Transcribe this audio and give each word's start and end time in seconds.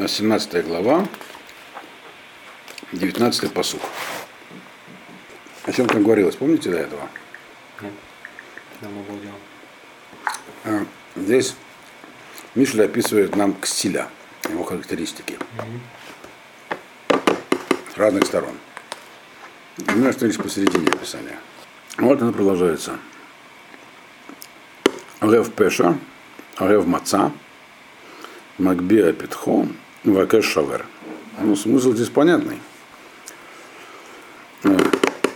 У 0.00 0.02
нас 0.02 0.12
17 0.12 0.66
глава, 0.66 1.06
19 2.92 3.52
посух. 3.52 3.82
О 5.66 5.72
чем 5.72 5.88
там 5.88 6.02
говорилось, 6.02 6.36
помните 6.36 6.70
до 6.70 6.78
этого? 6.78 7.02
Нет. 7.82 7.92
А, 10.64 10.86
Здесь 11.16 11.54
Мишля 12.54 12.84
описывает 12.84 13.36
нам 13.36 13.52
Кстиля, 13.60 14.08
его 14.48 14.64
характеристики. 14.64 15.38
С 17.94 17.98
разных 17.98 18.24
сторон. 18.24 18.56
У 19.86 19.92
меня 19.92 20.14
что 20.14 20.24
лишь 20.24 20.38
посередине 20.38 20.88
описания. 20.88 21.38
Вот 21.98 22.22
оно 22.22 22.32
продолжается. 22.32 22.98
Рев 25.20 25.52
Пеша, 25.52 25.98
Рев 26.58 26.86
Маца, 26.86 27.32
Макбия 28.56 29.12
Петхо, 29.12 29.66
Вакеш 30.04 30.44
Шавер. 30.44 30.86
Ну, 31.40 31.56
смысл 31.56 31.92
здесь 31.92 32.08
понятный. 32.08 32.58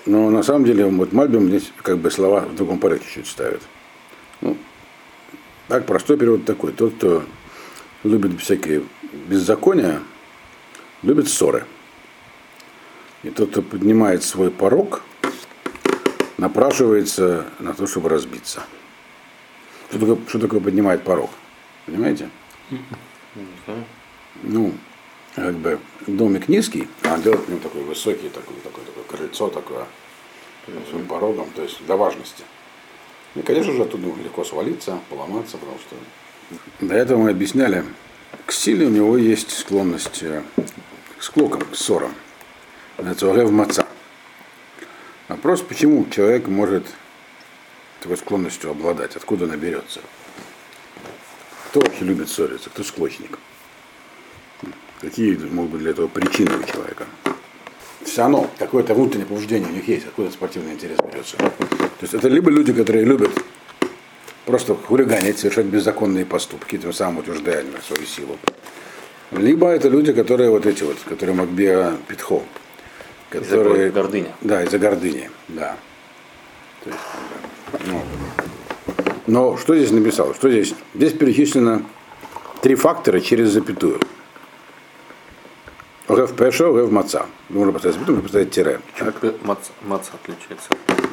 Но 0.07 0.31
на 0.31 0.43
самом 0.43 0.65
деле 0.65 0.87
вот 0.87 1.13
Мальбим 1.13 1.49
здесь 1.49 1.73
как 1.83 1.99
бы 1.99 2.11
слова 2.11 2.41
в 2.41 2.55
другом 2.55 2.79
порядке 2.79 3.07
чуть 3.15 3.27
ставит. 3.27 3.63
Ну, 4.41 4.57
так, 5.69 5.87
простой 5.87 6.19
перевод 6.19 6.45
такой. 6.45 6.73
Тот, 6.73 6.95
кто 6.95 7.25
любит 8.03 8.41
всякие 8.41 8.85
беззакония, 9.29 10.03
любит 11.03 11.29
ссоры. 11.29 11.65
И 13.23 13.31
тот, 13.31 13.51
кто 13.51 13.63
поднимает 13.63 14.23
свой 14.23 14.51
порог, 14.51 15.03
напрашивается 16.37 17.47
на 17.59 17.73
то, 17.73 17.87
чтобы 17.87 18.11
разбиться. 18.11 18.63
Что 19.89 19.99
такое, 19.99 20.19
что 20.29 20.39
такое 20.39 20.61
поднимает 20.61 21.03
порог? 21.03 21.31
Понимаете? 21.87 22.29
Знаю. 23.65 23.85
Ну, 24.43 24.75
как 25.35 25.55
бы 25.55 25.79
домик 26.07 26.49
низкий, 26.49 26.89
а 27.03 27.15
он 27.15 27.23
делает 27.23 27.47
в 27.47 27.49
нем 27.49 27.61
такой 27.61 27.83
высокий, 27.83 28.29
такой, 28.29 28.57
такой, 28.63 28.85
такое 28.85 29.05
крыльцо 29.05 29.49
такое, 29.49 29.87
с 30.67 30.91
своим 30.91 31.07
порогом, 31.07 31.49
то 31.55 31.63
есть 31.63 31.85
для 31.85 31.97
важности. 31.97 32.45
И, 33.35 33.43
конечно 33.43 33.73
же, 33.73 33.83
оттуда 33.83 34.07
легко 34.23 34.45
свалиться, 34.45 35.01
поломаться, 35.11 35.59
потому 35.59 35.79
что 35.79 35.97
до 36.81 36.95
этого 36.95 37.23
мы 37.23 37.31
объясняли, 37.31 37.85
к 38.47 38.53
силе 38.53 38.87
у 38.87 38.91
него 38.91 39.17
есть 39.17 39.51
склонность 39.51 40.23
э, 40.23 40.43
к 41.19 41.23
склокам, 41.23 41.63
к 41.63 41.75
ссорам. 41.75 42.15
Это 42.99 43.27
в 43.27 43.51
маца. 43.51 43.87
Вопрос, 45.29 45.63
почему 45.63 46.07
человек 46.11 46.47
может 46.47 46.87
такой 48.01 48.17
склонностью 48.19 48.71
обладать, 48.71 49.17
откуда 49.17 49.47
она 49.47 49.57
берется? 49.57 50.01
Кто 51.71 51.81
вообще 51.81 52.05
любит 52.05 52.29
ссориться? 52.29 52.71
Кто 52.71 52.85
склочник? 52.85 53.39
Какие 55.01 55.37
могут 55.37 55.73
быть 55.73 55.81
для 55.81 55.91
этого 55.91 56.09
причины 56.09 56.53
у 56.57 56.63
человека? 56.71 57.05
Все 58.05 58.23
равно 58.23 58.51
какое-то 58.59 58.95
внутреннее 58.95 59.27
побуждение 59.27 59.69
у 59.69 59.73
них 59.73 59.89
есть, 59.89 60.07
откуда 60.07 60.31
спортивный 60.31 60.73
интерес 60.75 60.99
берется. 60.99 61.37
То 61.37 62.03
есть 62.03 62.15
это 62.15 62.29
либо 62.29 62.51
люди, 62.51 62.73
которые 62.73 63.05
любят 63.05 63.31
просто 64.47 64.75
хулиганить, 64.75 65.39
совершать 65.39 65.67
беззаконные 65.67 66.27
поступки, 66.27 66.77
тем 66.79 66.93
самым 66.93 67.19
утверждая 67.19 67.65
свою 67.87 68.07
силу. 68.07 68.39
Либо 69.33 69.69
это 69.69 69.89
люди, 69.89 70.13
которые 70.13 70.51
вот 70.51 70.67
эти 70.67 70.83
вот, 70.85 70.97
которые 71.09 71.35
Макбия 71.35 71.97
Питхо. 72.07 72.43
Из-за 73.33 73.57
Которые, 73.57 73.91
гордыни. 73.91 74.29
да, 74.43 74.63
из-за 74.63 74.79
гордыни, 74.79 75.29
да. 75.49 75.77
То 76.85 76.91
есть, 76.91 77.87
ну, 77.89 78.03
но 79.27 79.57
что 79.57 79.75
здесь 79.75 79.91
написал? 79.91 80.35
Что 80.35 80.49
здесь? 80.49 80.75
Здесь 80.95 81.15
перечислено 81.15 81.83
три 82.63 82.77
фактора 82.77 83.19
через 83.19 83.49
запятую. 83.51 83.99
Гев 86.07 86.37
пеша, 86.37 86.71
гев 86.71 86.91
маца. 86.91 87.27
Можно 87.49 87.73
поставить 87.73 87.95
запятую, 87.95 88.17
можно 88.17 88.29
поставить 88.29 88.51
тире. 88.51 88.81
Так? 88.99 89.21
Чем 89.23 89.35
мац, 89.43 89.59
мац 89.83 90.09
отличается? 90.13 90.69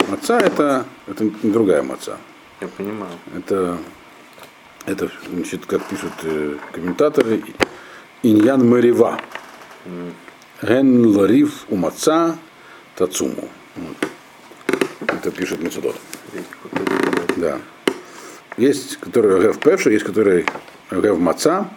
Маца 0.09 0.37
это, 0.37 0.85
это 1.07 1.23
не 1.23 1.51
другая 1.51 1.81
маца. 1.81 2.17
Я 2.59 2.67
понимаю. 2.67 3.13
Это, 3.33 3.77
это 4.85 5.09
значит, 5.31 5.65
как 5.65 5.81
пишут 5.85 6.11
э, 6.23 6.57
комментаторы, 6.73 7.41
иньян 8.21 8.67
мерива. 8.67 9.17
Ген 10.61 11.05
лариф 11.05 11.65
у 11.69 11.77
маца 11.77 12.37
тацуму. 12.97 13.47
Это 15.07 15.31
пишет 15.31 15.61
Мецудот. 15.61 15.95
Да. 17.37 17.59
Есть, 18.57 18.97
которые 18.97 19.41
гев 19.41 19.57
пеша, 19.59 19.89
есть, 19.89 20.03
которые 20.03 20.45
гев 20.91 21.17
маца, 21.17 21.69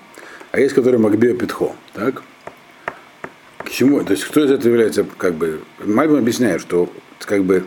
а 0.50 0.58
есть, 0.58 0.74
которые 0.74 1.00
магбия 1.00 1.32
питхо. 1.34 1.76
Так? 1.92 2.24
К 3.74 3.76
чему? 3.76 4.04
То 4.04 4.12
есть, 4.12 4.22
кто 4.22 4.44
из 4.44 4.52
этого 4.52 4.68
является, 4.68 5.02
как 5.02 5.34
бы, 5.34 5.60
Мальбим 5.84 6.18
объясняет, 6.18 6.60
что 6.60 6.88
как 7.18 7.42
бы 7.42 7.64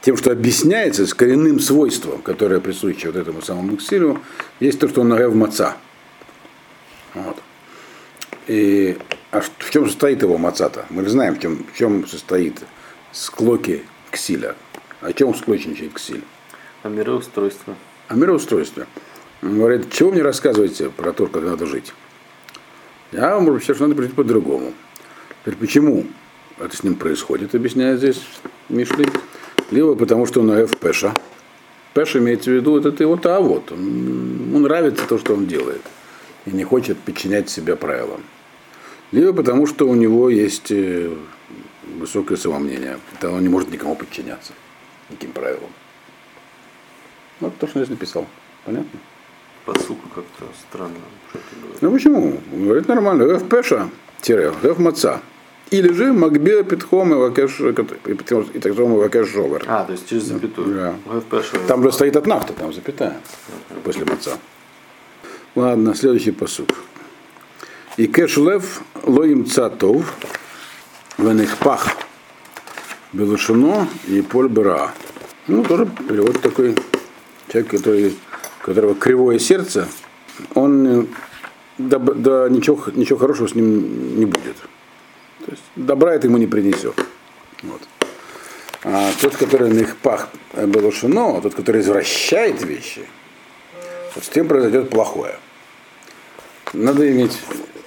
тем, 0.00 0.16
что 0.16 0.32
объясняется 0.32 1.06
с 1.06 1.14
коренным 1.14 1.60
свойством, 1.60 2.20
которое 2.20 2.58
присуще 2.58 3.12
вот 3.12 3.16
этому 3.16 3.40
самому 3.40 3.76
ксилю, 3.76 4.20
есть 4.58 4.80
то, 4.80 4.88
что 4.88 5.02
он 5.02 5.16
гев 5.16 5.32
маца. 5.32 5.76
Вот. 7.14 7.36
И 8.48 8.98
а 9.30 9.40
в 9.40 9.70
чем 9.70 9.86
состоит 9.86 10.20
его 10.22 10.36
мацата? 10.36 10.86
Мы 10.90 11.04
же 11.04 11.10
знаем, 11.10 11.36
в 11.36 11.40
чем, 11.40 11.64
в 11.72 11.78
чем 11.78 12.08
состоит 12.08 12.58
склоки 13.12 13.84
ксиля. 14.10 14.56
О 15.00 15.12
чем 15.12 15.32
склочничает 15.36 15.92
ксиль? 15.92 16.24
А 16.82 16.88
мироустройство. 16.88 17.76
о 18.08 18.14
мироустройстве. 18.16 18.88
Он 19.42 19.58
говорит, 19.58 19.92
чего 19.92 20.10
мне 20.10 20.22
рассказываете 20.22 20.90
про 20.90 21.12
то, 21.12 21.28
как 21.28 21.44
надо 21.44 21.66
жить? 21.66 21.94
Я 23.12 23.36
вам 23.36 23.44
говорю, 23.44 23.62
что 23.62 23.86
надо 23.86 24.02
жить 24.02 24.14
по-другому. 24.14 24.74
Теперь 25.42 25.56
почему 25.56 26.06
это 26.58 26.76
с 26.76 26.82
ним 26.82 26.96
происходит, 26.96 27.54
объясняет 27.54 27.98
здесь 27.98 28.22
Мишли. 28.68 29.06
Либо 29.70 29.94
потому, 29.94 30.26
что 30.26 30.40
он 30.40 30.50
Эф 30.50 30.76
Пеша. 30.78 31.14
Пеша 31.94 32.18
имеется 32.18 32.50
в 32.50 32.54
виду, 32.54 32.78
это 32.78 32.92
ты 32.92 33.06
вот, 33.06 33.24
а 33.26 33.40
вот. 33.40 33.72
Он, 33.72 33.80
ему 33.80 34.58
нравится 34.58 35.06
то, 35.06 35.18
что 35.18 35.34
он 35.34 35.46
делает. 35.46 35.82
И 36.46 36.50
не 36.50 36.64
хочет 36.64 36.98
подчинять 36.98 37.48
себя 37.48 37.76
правилам. 37.76 38.22
Либо 39.12 39.32
потому, 39.32 39.66
что 39.66 39.88
у 39.88 39.94
него 39.94 40.28
есть 40.28 40.70
э, 40.70 41.12
высокое 41.96 42.36
самомнение. 42.36 42.98
Тогда 43.12 43.36
он 43.36 43.42
не 43.42 43.48
может 43.48 43.70
никому 43.70 43.96
подчиняться. 43.96 44.52
Никаким 45.08 45.32
правилам. 45.32 45.70
Вот 47.40 47.56
то, 47.58 47.66
что 47.66 47.78
я 47.78 47.84
здесь 47.84 47.98
написал. 47.98 48.26
Понятно? 48.64 49.00
Посука 49.64 50.08
как-то 50.14 50.44
странно. 50.68 50.94
Ну 51.80 51.92
почему? 51.92 52.40
Говорит 52.52 52.88
нормально. 52.88 53.24
Геф 53.24 53.48
Пеша, 53.48 53.88
тире, 54.20 54.52
Геф 54.62 54.78
Маца. 54.78 55.20
Или 55.70 55.92
же 55.92 56.12
Макбе 56.12 56.64
Питхом 56.64 57.12
и 57.12 57.16
Вакеш, 57.16 57.60
и 57.60 57.72
Питхом- 57.72 58.50
и 58.52 58.98
Вакеш 58.98 59.28
Жовер. 59.28 59.64
А, 59.68 59.84
то 59.84 59.92
есть 59.92 60.08
через 60.08 60.24
запятую. 60.24 60.74
Да. 60.74 60.94
ГФП, 61.06 61.66
Там 61.68 61.82
же 61.84 61.92
стоит 61.92 62.16
от 62.16 62.26
нафта, 62.26 62.52
там 62.54 62.72
запятая. 62.72 63.20
После 63.84 64.04
Маца. 64.04 64.38
Ладно, 65.54 65.94
следующий 65.94 66.32
посуд. 66.32 66.74
И 67.96 68.06
кешлев 68.06 68.82
лоим 69.04 69.46
цатов 69.46 70.14
венехпах 71.18 71.86
белушино 73.12 73.88
и 74.08 74.22
поль 74.22 74.48
бера. 74.48 74.92
Ну, 75.46 75.64
тоже 75.64 75.86
перевод 76.08 76.40
такой. 76.40 76.74
Человек, 77.48 77.70
который, 77.70 78.14
у 78.60 78.66
которого 78.66 78.94
кривое 78.94 79.38
сердце, 79.38 79.88
он 80.54 81.02
э, 81.02 81.06
да, 81.78 81.98
да 81.98 82.48
ничего, 82.48 82.82
ничего 82.94 83.18
хорошего 83.18 83.48
с 83.48 83.54
ним 83.54 84.18
не 84.18 84.26
будет. 84.26 84.56
То 85.44 85.50
есть 85.50 85.62
добра 85.76 86.14
это 86.14 86.26
ему 86.26 86.38
не 86.38 86.46
принесет. 86.46 86.94
Вот. 87.62 87.80
А 88.82 89.10
тот, 89.20 89.36
который 89.36 89.70
на 89.70 89.80
их 89.80 89.96
пах 89.96 90.28
белушино, 90.54 91.40
тот, 91.40 91.54
который 91.54 91.80
извращает 91.80 92.62
вещи, 92.62 93.06
вот 94.14 94.24
с 94.24 94.28
тем 94.28 94.48
произойдет 94.48 94.90
плохое. 94.90 95.36
Надо 96.72 97.10
иметь, 97.10 97.38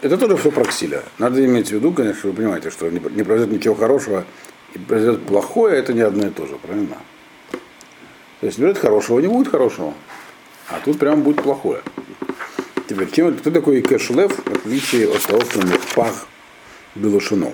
это 0.02 0.18
тоже 0.18 0.38
все 0.38 0.52
про 0.52 0.66
ксиля. 0.66 1.04
Надо 1.18 1.44
иметь 1.46 1.70
в 1.70 1.72
виду, 1.72 1.92
конечно, 1.92 2.30
вы 2.30 2.36
понимаете, 2.36 2.70
что 2.70 2.90
не, 2.90 3.00
не 3.00 3.24
произойдет 3.24 3.56
ничего 3.56 3.76
хорошего 3.76 4.26
и 4.74 4.80
произойдет 4.80 5.26
плохое, 5.26 5.78
это 5.78 5.94
не 5.94 6.02
одно 6.02 6.28
и 6.28 6.30
то 6.30 6.46
же, 6.46 6.56
правильно? 6.56 6.98
То 8.42 8.48
есть 8.48 8.60
будет 8.60 8.78
хорошего, 8.78 9.20
не 9.20 9.28
будет 9.28 9.50
хорошего. 9.50 9.94
А 10.70 10.80
тут 10.84 11.00
прям 11.00 11.22
будет 11.22 11.44
плохое. 11.44 11.82
Теперь, 12.88 13.10
чем, 13.12 13.36
кто 13.38 13.52
такой 13.52 13.82
кэшлев, 13.82 14.32
в 14.32 14.52
отличие 14.52 15.10
от 15.14 15.22
того, 15.24 15.42
что 15.42 15.62
пах 15.96 16.28
белушино? 16.96 17.54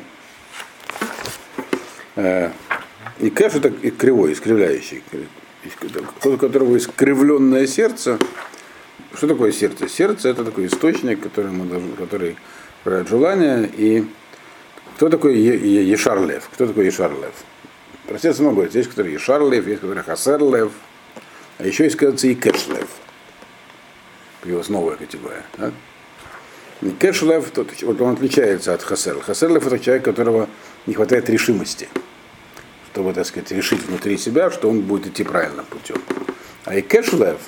Э, 2.15 2.51
и 3.19 3.29
кэш 3.29 3.55
это 3.55 3.69
и 3.69 3.91
кривой, 3.91 4.33
искривляющий. 4.33 5.03
Кто 6.19 6.31
у 6.31 6.37
которого 6.37 6.77
искривленное 6.77 7.67
сердце. 7.67 8.17
Что 9.13 9.27
такое 9.27 9.51
сердце? 9.51 9.89
Сердце 9.89 10.29
это 10.29 10.45
такой 10.45 10.67
источник, 10.67 11.21
который 11.21 11.51
мы 11.51 11.65
должны, 11.65 11.95
который 11.95 12.37
проявляет 12.83 13.09
желание. 13.09 13.69
И 13.77 14.05
кто 14.95 15.09
такой 15.09 15.37
Ешарлев? 15.37 16.49
Кто 16.53 16.67
такой 16.67 16.85
Ешарлев? 16.85 17.33
Про 18.07 18.19
сердце 18.19 18.41
много. 18.41 18.55
говорить. 18.55 18.75
Есть, 18.75 18.89
который 18.89 19.13
Ешарлев, 19.13 19.67
есть, 19.67 19.81
который 19.81 20.03
Хасерлев. 20.03 20.71
А 21.59 21.67
еще 21.67 21.83
есть, 21.83 21.97
кажется, 21.97 22.27
и 22.27 22.35
Кэшлев. 22.35 22.87
Появилась 24.41 24.69
новая 24.69 24.95
категория. 24.95 25.43
Да? 25.57 25.71
Кэшлев, 26.99 27.51
тот, 27.51 27.69
вот 27.81 27.99
он 27.99 28.13
отличается 28.13 28.73
от 28.73 28.81
Хасерла. 28.81 29.21
Хасерлев 29.21 29.67
это 29.67 29.77
человек, 29.77 30.05
которого 30.05 30.47
не 30.85 30.93
хватает 30.93 31.29
решимости, 31.29 31.89
чтобы, 32.93 33.13
так 33.13 33.25
сказать, 33.25 33.51
решить 33.51 33.83
внутри 33.83 34.17
себя, 34.17 34.49
что 34.49 34.69
он 34.69 34.81
будет 34.81 35.07
идти 35.07 35.25
правильным 35.25 35.65
путем. 35.65 36.01
А 36.63 36.75
и 36.75 36.81
Кэшлев, 36.81 37.41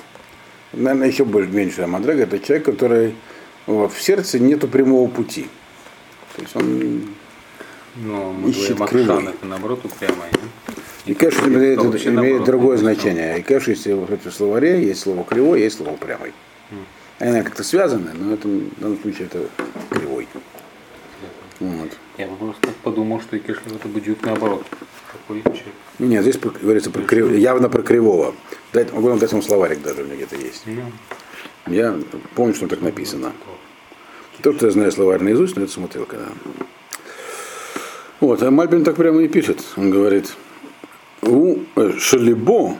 наверное, 0.74 1.08
еще 1.08 1.24
больше 1.24 1.50
меньше 1.50 1.86
Мадрега, 1.86 2.24
это 2.24 2.38
человек, 2.38 2.66
который 2.66 3.14
в 3.66 3.92
сердце 3.98 4.38
нету 4.38 4.68
прямого 4.68 5.08
пути. 5.08 5.48
То 6.36 6.42
есть 6.42 6.54
он 6.54 7.14
Но 7.96 8.30
мы 8.32 8.50
Ищет 8.50 8.76
говорим 8.76 9.28
это 9.28 9.46
наоборот 9.46 9.82
упрямое. 9.84 10.30
да? 10.32 10.74
И 11.06 11.14
кэш 11.14 11.34
имеет, 11.46 11.78
Ну, 11.78 11.90
имеет 11.90 12.12
наоборот, 12.14 12.44
другое 12.44 12.76
значение. 12.76 13.38
И 13.38 13.42
кэш, 13.42 13.68
если 13.68 13.92
вот 13.92 14.08
в 14.10 14.30
словаре, 14.30 14.84
есть 14.84 15.00
слово 15.00 15.24
кривой, 15.24 15.60
есть 15.60 15.76
слово 15.78 15.96
прямой. 15.96 16.32
Они 17.18 17.30
наверное, 17.30 17.42
как-то 17.44 17.64
связаны, 17.64 18.10
но 18.14 18.34
это, 18.34 18.48
в 18.48 18.80
данном 18.80 19.00
случае 19.00 19.26
это 19.26 19.46
кривой. 19.90 20.26
Вот. 21.60 21.90
Я 22.18 22.26
бы 22.26 22.36
просто 22.36 22.68
подумал, 22.82 23.20
что 23.20 23.36
и 23.36 23.38
Кешлев 23.38 23.76
это 23.76 23.86
будет 23.88 24.22
наоборот. 24.22 24.64
Ну, 25.98 26.06
нет, 26.06 26.22
здесь 26.22 26.36
говорится 26.38 26.90
про 26.90 27.02
крив- 27.02 27.36
явно 27.36 27.68
про 27.68 27.82
кривого. 27.82 28.34
Дать, 28.72 28.92
могу 28.92 29.08
вам 29.08 29.18
дать 29.18 29.32
вам 29.32 29.42
словарик 29.42 29.82
даже, 29.82 30.02
у 30.02 30.04
меня 30.06 30.16
где-то 30.16 30.36
есть. 30.36 30.64
Ну, 30.66 31.72
Я 31.72 31.96
помню, 32.34 32.54
что 32.54 32.66
так 32.66 32.80
написано. 32.80 33.32
То, 34.42 34.52
что 34.52 34.66
я 34.66 34.72
знаю 34.72 34.90
словарь 34.90 35.22
наизусть, 35.22 35.56
но 35.56 35.62
это 35.62 35.72
смотрел 35.72 36.04
когда. 36.04 36.26
Вот, 38.18 38.42
а 38.42 38.50
Мальбин 38.50 38.82
так 38.82 38.96
прямо 38.96 39.22
и 39.22 39.28
пишет. 39.28 39.62
Он 39.76 39.90
говорит, 39.90 40.32
у 41.22 41.58
шалибо 41.98 42.76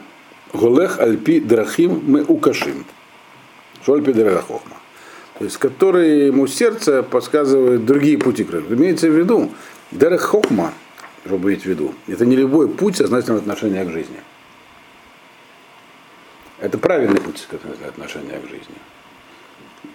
голех 0.53 1.01
альпи 1.01 1.41
драхим 1.41 2.03
мы 2.07 2.23
укашим. 2.23 2.85
Шольпи 3.85 4.13
драхохма. 4.13 4.77
То 5.39 5.45
есть, 5.45 5.57
который 5.57 6.27
ему 6.27 6.47
сердце 6.47 7.03
подсказывает 7.03 7.85
другие 7.85 8.19
пути. 8.19 8.43
Имеется 8.43 9.09
в 9.09 9.17
виду, 9.17 9.51
драхохма, 9.91 10.73
чтобы 11.27 11.51
иметь 11.51 11.63
в 11.63 11.67
виду, 11.67 11.95
это 12.07 12.27
не 12.27 12.37
любой 12.37 12.69
путь 12.69 12.97
сознательного 12.97 13.41
отношения 13.41 13.85
к 13.85 13.91
жизни. 13.91 14.19
Это 16.61 16.79
правильный 16.79 17.21
путь 17.21 17.49
отношения 17.89 18.39
к 18.39 18.49
жизни. 18.49 18.77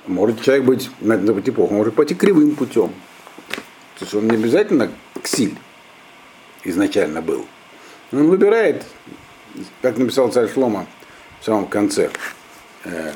Может 0.06 0.42
человек 0.42 0.66
быть 0.66 0.90
на, 1.00 1.18
на 1.18 1.34
пути 1.34 1.52
плохо, 1.52 1.74
может 1.74 1.96
пойти 1.96 2.14
кривым 2.14 2.56
путем. 2.56 2.92
То 4.00 4.06
есть 4.06 4.14
он 4.14 4.28
не 4.28 4.36
обязательно 4.36 4.92
ксиль 5.24 5.56
изначально 6.64 7.22
был. 7.22 7.46
Но 8.12 8.21
он 8.21 8.27
выбирает, 8.27 8.86
как 9.81 9.98
написал 9.98 10.30
царь 10.31 10.50
Шлома 10.50 10.88
в 11.42 11.45
самом 11.45 11.68
конце 11.68 12.09
э, 12.83 13.12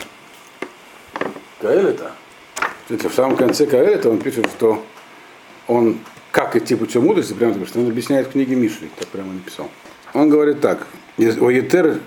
Каэлета. 1.59 2.11
Кстати, 2.83 3.07
в 3.07 3.13
самом 3.13 3.37
конце 3.37 3.65
Каэлета 3.65 4.09
он 4.09 4.19
пишет, 4.19 4.47
что 4.47 4.83
он 5.67 5.99
как 6.31 6.55
идти 6.55 6.75
путем 6.75 7.05
мудрости, 7.05 7.33
прямо 7.33 7.53
так, 7.53 7.67
что 7.67 7.79
он 7.79 7.87
объясняет 7.87 8.27
в 8.27 8.31
книге 8.31 8.55
Мишли, 8.55 8.89
так 8.97 9.07
прямо 9.09 9.33
написал. 9.33 9.69
Он 10.13 10.29
говорит 10.29 10.61
так, 10.61 10.87
Оетер 11.17 11.99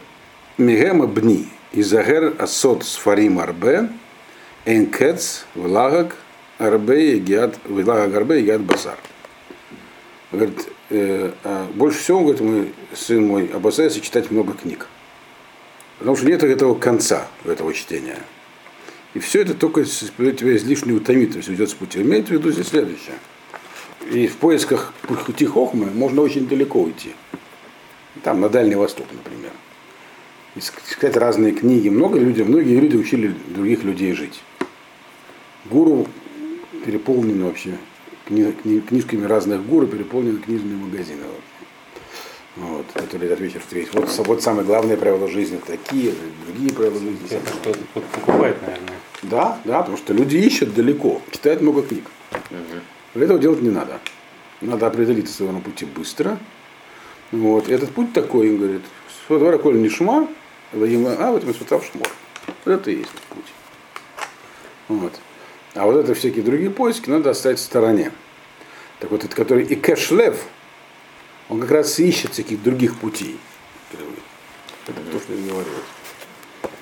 Мигема 0.59 1.07
Бни, 1.07 1.49
Изагер 1.73 2.35
Асот 2.39 2.85
Сфарим 2.85 3.39
Арбе, 3.39 3.89
Энкец, 4.67 5.47
Влагак, 5.55 6.17
Арбе, 6.59 7.19
Гиад, 7.19 7.57
Влагак 7.65 8.15
Арбе, 8.15 8.43
Гиад 8.43 8.61
Басар. 8.63 8.99
Говорит, 10.35 10.69
э, 10.91 11.33
а 11.45 11.69
больше 11.75 11.99
всего, 11.99 12.21
говорит, 12.21 12.41
мы, 12.41 12.73
сын 12.95 13.27
мой, 13.27 13.47
опасается 13.47 14.01
читать 14.01 14.31
много 14.31 14.53
книг. 14.55 14.89
Потому 15.99 16.17
что 16.17 16.27
нет 16.27 16.43
этого 16.43 16.75
конца 16.75 17.29
этого 17.45 17.73
чтения. 17.73 18.19
И 19.15 19.21
все 19.21 19.43
это 19.43 19.55
только 19.55 19.85
тебя 19.85 20.57
излишне 20.57 20.93
утомит, 20.93 21.31
то 21.33 21.37
есть 21.39 21.49
уйдет 21.49 21.71
с 21.71 21.75
пути. 21.75 22.03
Имеется 22.03 22.35
в 22.35 22.37
виду 22.37 22.51
здесь 22.51 22.69
следующее. 22.69 23.15
И 24.11 24.27
в 24.27 24.37
поисках 24.37 24.93
пути 25.27 25.47
хохмы 25.47 25.87
можно 25.87 26.21
очень 26.21 26.49
далеко 26.49 26.83
уйти. 26.83 27.13
Там, 28.23 28.41
на 28.41 28.49
Дальний 28.49 28.75
Восток, 28.75 29.07
например. 29.13 29.53
Искать 30.57 31.17
разные 31.17 31.53
книги. 31.53 31.89
Много 31.89 32.19
людей, 32.19 32.45
многие 32.45 32.79
люди 32.79 32.97
учили 32.97 33.35
других 33.49 33.83
людей 33.85 34.13
жить. 34.13 34.43
Гуру 35.67 36.07
переполнены 36.85 37.45
вообще 37.45 37.79
кни- 38.27 38.53
кни- 38.53 38.81
книжками 38.81 39.27
разных 39.27 39.65
гуру, 39.67 39.87
переполнены 39.87 40.39
книжные 40.39 40.77
магазины. 40.77 41.23
вообще. 41.23 41.41
Вот, 42.57 42.87
которые 42.93 43.31
этот 43.31 43.41
вечер 43.41 43.61
встретить. 43.61 43.93
Вот, 43.95 44.09
вот 44.27 44.43
самые 44.43 44.65
главные 44.65 44.97
правила 44.97 45.27
жизни 45.29 45.61
такие, 45.67 46.15
другие 46.47 46.73
правила 46.73 47.01
жизни. 47.01 47.27
это 47.31 47.53
кто-то 47.53 47.79
покупает, 48.13 48.63
наверное. 48.63 48.95
Да, 49.23 49.59
да, 49.65 49.81
потому 49.81 49.97
что 49.97 50.13
люди 50.13 50.37
ищут 50.37 50.73
далеко, 50.73 51.21
читают 51.33 51.63
много 51.63 51.83
книг. 51.83 52.05
Этого 53.15 53.39
делать 53.41 53.61
не 53.61 53.71
надо. 53.71 53.99
Надо 54.61 54.87
определиться 54.87 55.35
своем 55.35 55.61
пути 55.63 55.85
быстро. 55.85 56.39
Вот. 57.33 57.69
И 57.69 57.73
этот 57.73 57.91
путь 57.91 58.13
такой, 58.13 58.51
он 58.51 58.59
говорит, 58.59 58.83
Сфотвара 59.25 59.59
коль 59.59 59.81
не 59.81 59.89
шума, 59.89 60.29
а 60.73 60.77
вот 61.33 61.45
мы 61.45 61.55
шмор. 61.55 62.09
Вот 62.65 62.73
это 62.73 62.91
и 62.91 62.99
есть 62.99 63.11
путь. 63.31 63.53
Вот. 64.89 65.13
А 65.75 65.87
вот 65.87 65.97
это 65.97 66.15
всякие 66.15 66.45
другие 66.45 66.71
поиски 66.71 67.11
надо 67.11 67.31
оставить 67.31 67.59
в 67.59 67.63
стороне. 67.63 68.13
Так 69.01 69.11
вот, 69.11 69.25
этот, 69.25 69.35
который 69.35 69.65
и 69.65 69.75
кэшлев, 69.75 70.37
он 71.49 71.61
как 71.61 71.71
раз 71.71 71.99
и 71.99 72.09
ищет 72.09 72.33
всяких 72.33 72.63
других 72.63 72.97
путей. 72.97 73.39
Это 74.87 75.01
то, 75.13 75.19
что 75.19 75.33
я 75.33 75.41
говорил. 75.51 75.73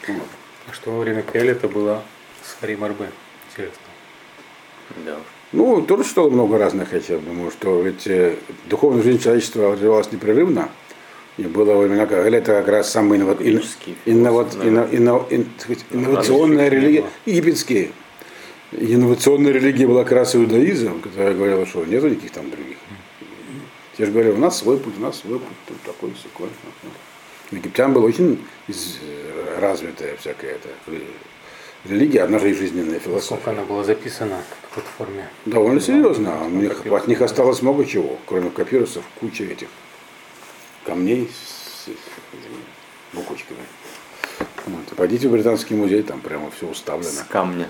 Вот. 0.09 0.19
А 0.69 0.73
что 0.73 0.91
во 0.93 1.00
время 1.00 1.23
Каэлета 1.23 1.69
было 1.69 2.03
с 2.44 2.61
Харим 2.61 2.85
Арбе? 2.85 3.11
Интересно. 3.50 3.79
Да. 5.06 5.17
Ну, 5.53 5.83
тоже 5.83 6.05
читал 6.05 6.31
много 6.31 6.59
разных, 6.59 6.93
я 6.93 7.00
сейчас 7.00 7.21
думаю, 7.21 7.50
что 7.50 7.81
ведь 7.83 8.06
э, 8.06 8.37
духовная 8.69 9.03
жизнь 9.03 9.23
человечества 9.23 9.73
развивалась 9.73 10.11
непрерывно. 10.12 10.69
И 11.38 11.43
было 11.43 11.75
во 11.75 11.83
времена, 11.83 12.06
когда 12.06 12.37
это 12.37 12.53
как 12.61 12.69
раз 12.69 12.91
самая 12.91 13.19
иннова- 13.19 13.37
иннова- 14.05 14.45
философы, 14.45 14.69
инно- 14.69 14.88
инно- 14.91 15.27
ин- 15.31 15.45
так 15.45 15.62
сказать, 15.62 15.85
инновационная 15.91 16.69
религия, 16.69 17.00
было. 17.03 17.11
египетские. 17.27 17.91
Инновационная 18.73 19.53
религия 19.53 19.87
была 19.87 20.03
как 20.03 20.13
раз 20.13 20.35
иудаизм, 20.35 21.01
которая 21.01 21.35
говорила, 21.35 21.67
что 21.67 21.85
нету 21.85 22.09
никаких 22.09 22.31
там 22.33 22.51
других. 22.51 22.79
Те 23.99 24.07
же 24.07 24.13
говорили, 24.13 24.33
у 24.33 24.39
нас 24.39 24.59
свой 24.59 24.79
путь, 24.79 24.95
у 24.97 25.01
нас 25.01 25.21
свой 25.21 25.39
путь, 25.39 25.57
тут 25.69 25.81
такой, 25.83 26.11
секой. 26.23 26.49
У 27.51 27.55
египтян 27.55 27.93
была 27.93 28.07
очень 28.07 28.43
э, 28.69 29.59
развитая 29.61 30.17
всякая 30.17 30.53
эта 30.53 30.69
э, 30.87 31.01
религия, 31.85 32.23
одна 32.23 32.39
же 32.39 32.55
жизненная 32.55 32.99
философия. 32.99 33.27
Сколько 33.37 33.51
она 33.51 33.63
была 33.65 33.85
записана 33.85 34.39
в 34.63 34.69
какой-то 34.69 34.89
форме? 34.97 35.29
Довольно 35.45 35.81
серьезно. 35.81 36.43
У 36.47 36.49
них, 36.49 36.87
от 36.87 37.07
них 37.09 37.21
осталось 37.21 37.61
много 37.61 37.85
чего, 37.85 38.19
кроме 38.25 38.49
папирусов, 38.49 39.05
куча 39.21 39.45
этих 39.45 39.69
камней 40.87 41.29
с, 41.29 41.85
с 41.85 41.88
этими 41.88 42.62
буквочками. 43.12 43.61
Вот. 44.66 44.97
Пойдите 44.97 45.28
в 45.28 45.33
британский 45.33 45.75
музей, 45.75 46.02
там 46.02 46.21
прямо 46.21 46.50
все 46.50 46.66
С 46.69 46.71
уставлено. 46.73 47.11
с 47.11 47.23
камня. 47.23 47.66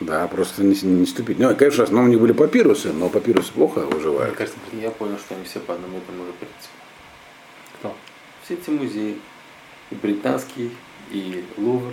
Да, 0.00 0.26
просто 0.28 0.62
не, 0.64 0.74
не 0.82 1.06
ступить. 1.06 1.38
Ну, 1.38 1.54
конечно, 1.56 1.84
в 1.84 1.84
основном 1.84 2.06
у 2.06 2.12
них 2.12 2.20
были 2.20 2.32
папирусы, 2.32 2.92
но 2.92 3.08
папирусы 3.08 3.52
плохо 3.52 3.80
Мне 3.80 3.94
выживают. 3.94 4.34
кажется, 4.36 4.58
Я 4.72 4.90
понял, 4.90 5.18
что 5.18 5.34
они 5.34 5.44
все 5.44 5.60
по 5.60 5.74
одному 5.74 5.98
и 5.98 6.00
тому 6.00 6.24
же 6.26 6.32
принципу. 6.32 6.74
кто? 7.78 7.96
Все 8.44 8.54
эти 8.54 8.70
музеи, 8.70 9.16
и 9.90 9.94
британский, 9.94 10.70
и 11.10 11.44
Лувр, 11.56 11.92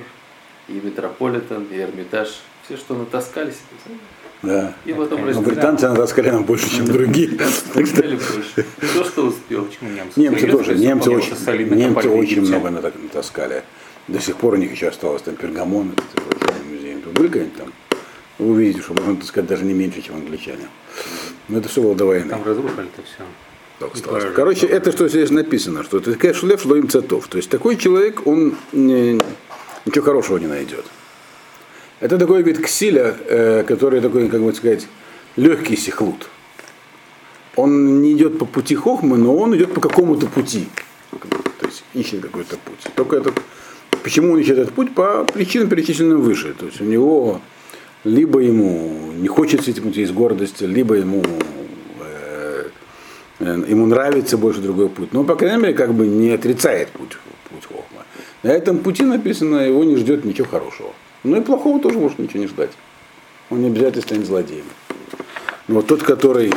и 0.67 0.73
Метрополитен, 0.73 1.65
и 1.71 1.77
Эрмитаж, 1.77 2.41
все, 2.65 2.77
что 2.77 2.95
натаскали 2.95 3.51
себе, 3.51 3.95
Да. 4.43 4.75
и 4.85 4.91
потом 4.93 5.21
Но 5.31 5.41
британцы 5.41 5.87
натаскали 5.87 6.29
нам 6.29 6.43
больше, 6.43 6.69
чем 6.69 6.85
другие. 6.85 7.29
Кто 7.29 9.03
что 9.05 9.21
успел. 9.27 9.63
Почему 9.65 9.89
немцы? 9.89 10.47
Тоже, 10.51 10.75
немцы 10.75 11.09
очень, 11.09 11.35
что 11.35 11.57
немцы 11.57 12.09
очень 12.09 12.41
много 12.41 12.69
ната- 12.69 12.91
натаскали. 13.01 13.63
До 14.09 14.19
сих 14.19 14.35
пор 14.35 14.55
у 14.55 14.57
них 14.57 14.71
еще 14.71 14.89
осталось 14.89 15.21
там 15.21 15.35
пергамон, 15.35 15.93
музей. 16.69 16.97
Когда-нибудь 17.15 17.55
там? 17.55 17.73
Вы 18.37 18.49
увидите, 18.51 18.81
что 18.81 18.93
можно 18.93 19.15
таскать 19.15 19.45
даже 19.47 19.63
не 19.63 19.73
меньше, 19.73 20.01
чем 20.01 20.15
англичане. 20.15 20.67
Но 21.47 21.59
это 21.59 21.69
все 21.69 21.81
было 21.81 21.95
до 21.95 22.05
войны. 22.05 22.29
Там 22.29 22.43
разрушили 22.43 22.87
это 22.93 23.01
все. 23.07 23.23
Так. 23.79 24.33
Короче, 24.33 24.67
это 24.67 24.91
что 24.91 25.07
здесь 25.07 25.29
написано, 25.29 25.83
что 25.83 25.97
это 25.99 26.15
конечно 26.15 26.47
лев 26.47 26.61
шлоим 26.61 26.89
цветов. 26.89 27.27
То 27.27 27.37
есть 27.37 27.49
такой 27.49 27.75
человек, 27.77 28.27
он 28.27 28.55
не- 28.73 29.19
ничего 29.85 30.03
хорошего 30.05 30.37
не 30.37 30.47
найдет. 30.47 30.85
Это 32.03 32.17
такой 32.17 32.43
вид 32.43 32.59
ксиля, 32.59 33.15
э, 33.29 33.63
который 33.65 34.01
такой, 34.01 34.27
как 34.27 34.41
бы 34.41 34.53
сказать, 34.53 34.87
легкий 35.37 35.77
сихлут. 35.77 36.27
Он 37.55 38.01
не 38.01 38.11
идет 38.11 38.37
по 38.37 38.43
пути 38.45 38.75
хохмы, 38.75 39.17
но 39.17 39.33
он 39.33 39.55
идет 39.55 39.73
по 39.73 39.79
какому-то 39.79 40.25
пути. 40.25 40.67
То 41.11 41.65
есть 41.65 41.85
ищет 41.93 42.19
какой-то 42.19 42.57
путь. 42.57 42.93
Только 42.95 43.15
этот, 43.15 43.35
почему 44.03 44.33
он 44.33 44.39
ищет 44.39 44.57
этот 44.57 44.73
путь? 44.73 44.93
По 44.93 45.23
причинам, 45.23 45.69
перечисленным 45.69 46.19
выше. 46.19 46.53
То 46.59 46.65
есть 46.65 46.81
у 46.81 46.83
него 46.83 47.39
либо 48.03 48.41
ему 48.41 49.13
не 49.17 49.29
хочется 49.29 49.71
идти 49.71 49.79
пути 49.79 50.01
из 50.01 50.11
гордости, 50.11 50.65
либо 50.65 50.95
ему 50.95 51.23
э, 52.01 52.65
э, 53.39 53.63
ему 53.69 53.85
нравится 53.85 54.37
больше 54.37 54.59
другой 54.59 54.89
путь. 54.89 55.13
Но, 55.13 55.23
по 55.23 55.35
крайней 55.35 55.61
мере, 55.61 55.73
как 55.73 55.93
бы 55.93 56.05
не 56.05 56.31
отрицает 56.31 56.89
путь, 56.89 57.17
путь 57.49 57.65
Хохма. 57.65 58.03
На 58.43 58.49
этом 58.49 58.79
пути 58.79 59.03
написано, 59.03 59.59
его 59.59 59.85
не 59.85 59.95
ждет 59.95 60.25
ничего 60.25 60.49
хорошего. 60.49 60.89
Ну 61.23 61.37
и 61.37 61.41
плохого 61.41 61.79
тоже 61.79 61.97
может 61.97 62.19
ничего 62.19 62.39
не 62.39 62.47
ждать. 62.47 62.71
он 63.49 63.61
не 63.61 63.67
обязательно 63.67 64.01
станет 64.01 64.25
злодеем. 64.25 64.65
Но 65.67 65.75
вот 65.75 65.87
тот, 65.87 66.03
который 66.03 66.51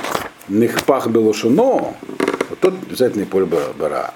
Нехпах 0.49 1.09
Белошуно, 1.09 1.95
вот 2.49 2.59
тот 2.61 2.75
обязательно 2.87 3.23
и 3.23 3.25
поле 3.27 3.47
бара. 3.47 4.15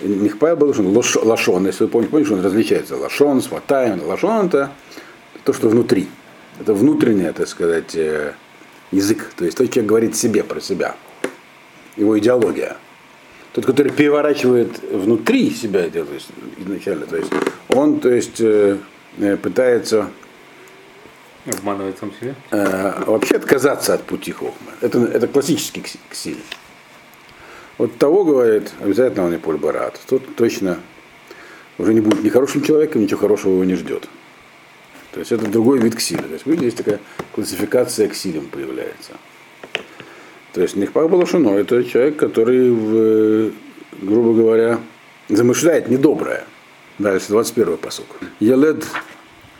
Нехпах 0.00 0.58
Белошуно, 0.58 0.90
лашон, 1.22 1.66
если 1.66 1.84
вы 1.84 1.90
помните, 1.90 2.10
помните, 2.10 2.34
он 2.34 2.44
различается. 2.44 2.96
Лашон, 2.96 3.40
сватаем, 3.42 4.02
лашон 4.06 4.46
это 4.46 4.72
то, 5.44 5.52
что 5.52 5.68
внутри. 5.68 6.08
Это 6.60 6.74
внутреннее, 6.74 7.32
так 7.32 7.48
сказать, 7.48 7.94
э, 7.94 8.34
язык. 8.90 9.32
То 9.36 9.44
есть 9.44 9.56
тот 9.56 9.70
человек 9.70 9.88
говорит 9.88 10.16
себе 10.16 10.42
про 10.42 10.60
себя. 10.60 10.96
Его 11.96 12.18
идеология. 12.18 12.76
Тот, 13.52 13.64
который 13.64 13.92
переворачивает 13.92 14.82
внутри 14.92 15.50
себя 15.50 15.88
то 15.88 16.04
есть, 16.12 16.28
изначально, 16.58 17.06
то 17.06 17.16
есть 17.16 17.32
он, 17.68 17.98
то 18.00 18.10
есть, 18.10 18.40
э, 18.40 18.76
пытается 19.42 20.08
Обманывает 21.46 21.98
сам 21.98 22.12
себя? 22.20 22.34
э, 22.50 23.04
вообще 23.06 23.36
отказаться 23.36 23.94
от 23.94 24.02
пути 24.04 24.32
хохмы. 24.32 24.70
Это, 24.80 24.98
это 24.98 25.26
классический 25.28 25.80
кси- 25.80 25.98
ксиль. 26.10 26.42
Вот 27.78 27.96
того, 27.96 28.24
говорит, 28.24 28.72
обязательно 28.80 29.24
он 29.24 29.34
и 29.34 29.38
Поль 29.38 29.56
Барат. 29.56 29.98
Тот 30.08 30.22
точно 30.36 30.78
уже 31.78 31.94
не 31.94 32.00
будет 32.00 32.22
ни 32.24 32.28
хорошим 32.28 32.62
человеком, 32.62 33.02
ничего 33.02 33.20
хорошего 33.20 33.52
его 33.52 33.64
не 33.64 33.76
ждет. 33.76 34.08
То 35.12 35.20
есть 35.20 35.32
это 35.32 35.46
другой 35.46 35.78
вид 35.78 35.94
ксиля. 35.94 36.22
То 36.22 36.32
есть 36.34 36.44
видите, 36.46 36.68
здесь 36.70 36.74
такая 36.74 36.98
классификация 37.32 38.08
ксилем 38.08 38.48
появляется. 38.48 39.12
То 40.52 40.60
есть 40.60 40.76
Нихпах 40.76 41.08
Балашино 41.08 41.50
это 41.50 41.82
человек, 41.84 42.16
который, 42.16 42.70
в, 42.70 43.52
грубо 44.02 44.34
говоря, 44.34 44.80
замышляет 45.28 45.88
недоброе. 45.88 46.44
Дальше 46.98 47.28
21 47.28 47.76
посук. 47.76 48.06
Елед 48.40 48.84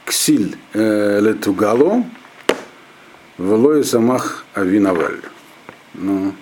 ксиль 0.05 0.57
э, 0.73 1.21
летугало 1.21 2.05
велой 3.39 3.85
самах 3.85 4.45
авинаваль. 4.55 5.21
Ну, 5.95 6.35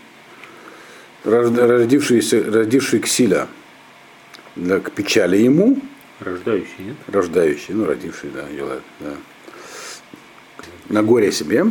родившийся, 1.25 2.43
родивший 2.51 3.01
ксиля 3.01 3.47
для 4.55 4.81
к 4.81 4.91
печали 4.93 5.37
ему, 5.37 5.79
Рождающий, 6.21 6.79
нет? 6.79 6.97
рождающий, 7.09 7.75
ну, 7.75 7.85
родивший, 7.85 8.31
да, 8.31 8.49
Елед, 8.49 8.83
да, 9.01 9.13
на 10.89 11.03
горе 11.03 11.31
себе, 11.31 11.67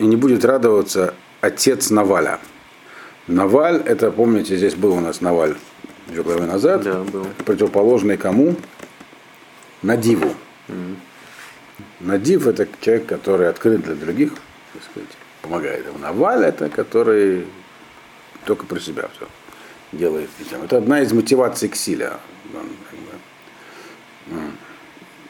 и 0.00 0.06
не 0.06 0.16
будет 0.16 0.44
радоваться 0.44 1.14
отец 1.40 1.90
Наваля. 1.90 2.40
Наваль, 3.28 3.80
это, 3.86 4.10
помните, 4.10 4.56
здесь 4.56 4.74
был 4.74 4.94
у 4.94 5.00
нас 5.00 5.20
Наваль 5.20 5.56
две 6.12 6.22
главы 6.22 6.46
назад, 6.46 6.82
Да, 6.82 7.02
был. 7.02 7.26
противоположный 7.44 8.16
кому? 8.16 8.54
Надиву. 9.82 10.34
Надив 12.00 12.46
это 12.46 12.68
человек, 12.80 13.06
который 13.06 13.48
открыт 13.48 13.82
для 13.82 13.94
других, 13.94 14.32
так 14.72 14.82
сказать, 14.90 15.08
помогает 15.40 15.86
им. 15.86 16.00
Наваль 16.00 16.44
это 16.44 16.68
который 16.68 17.46
только 18.44 18.66
про 18.66 18.80
себя 18.80 19.08
все 19.16 19.26
делает. 19.92 20.28
Это 20.64 20.78
одна 20.78 21.00
из 21.00 21.12
мотиваций 21.12 21.68
Ксиля. 21.68 22.18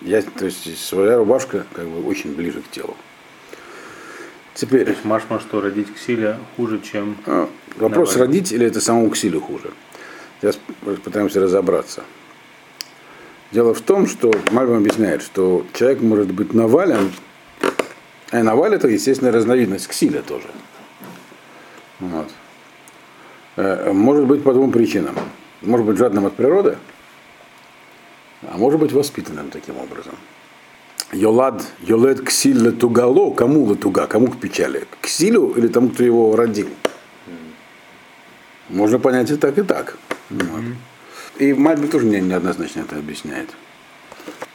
Я, 0.00 0.20
то 0.22 0.46
есть 0.46 0.84
своя 0.84 1.18
рубашка 1.18 1.64
как 1.74 1.86
бы 1.86 2.04
очень 2.08 2.34
ближе 2.34 2.60
к 2.60 2.70
телу. 2.70 2.96
То 4.54 4.60
Теперь 4.66 4.88
есть 4.88 5.04
Машма, 5.04 5.38
что 5.40 5.60
родить 5.60 5.94
Ксиля 5.94 6.38
хуже, 6.56 6.80
чем... 6.80 7.16
а, 7.26 7.48
вопрос 7.76 8.14
Наваль. 8.14 8.28
родить 8.28 8.52
или 8.52 8.66
это 8.66 8.80
самому 8.80 9.10
Ксилю 9.10 9.40
хуже. 9.40 9.70
Сейчас 10.42 10.58
пытаемся 11.04 11.40
разобраться. 11.40 12.02
Дело 13.52 13.74
в 13.74 13.80
том, 13.80 14.08
что 14.08 14.32
Мальбам 14.50 14.78
объясняет, 14.78 15.22
что 15.22 15.64
человек 15.72 16.00
может 16.00 16.32
быть 16.32 16.52
навален, 16.52 17.12
а 18.32 18.42
наваль 18.42 18.74
это, 18.74 18.88
естественно, 18.88 19.30
разновидность 19.30 19.86
ксиля 19.86 20.20
тоже. 20.20 20.48
Вот. 22.00 22.28
Э, 23.54 23.92
Может 23.92 24.26
быть 24.26 24.42
по 24.42 24.52
двум 24.52 24.72
причинам. 24.72 25.14
Может 25.60 25.86
быть 25.86 25.96
жадным 25.96 26.26
от 26.26 26.34
природы, 26.34 26.76
а 28.42 28.58
может 28.58 28.80
быть 28.80 28.90
воспитанным 28.92 29.50
таким 29.50 29.78
образом. 29.78 30.16
Йолад, 31.12 31.62
йолед 31.82 32.20
ксиль 32.22 32.58
летугало, 32.58 33.32
кому 33.32 33.70
летуга, 33.70 34.08
кому 34.08 34.26
к 34.26 34.40
печали? 34.40 34.88
К 34.90 35.04
ксилю 35.04 35.52
или 35.52 35.68
тому, 35.68 35.90
кто 35.90 36.02
его 36.02 36.34
родил? 36.34 36.68
Можно 38.72 38.98
понять 38.98 39.30
и 39.30 39.36
так, 39.36 39.58
и 39.58 39.62
так. 39.62 39.96
Вот. 40.30 40.64
И 41.38 41.52
Мальби 41.52 41.86
тоже 41.86 42.06
не, 42.06 42.20
неоднозначно 42.20 42.80
это 42.80 42.96
объясняет. 42.96 43.50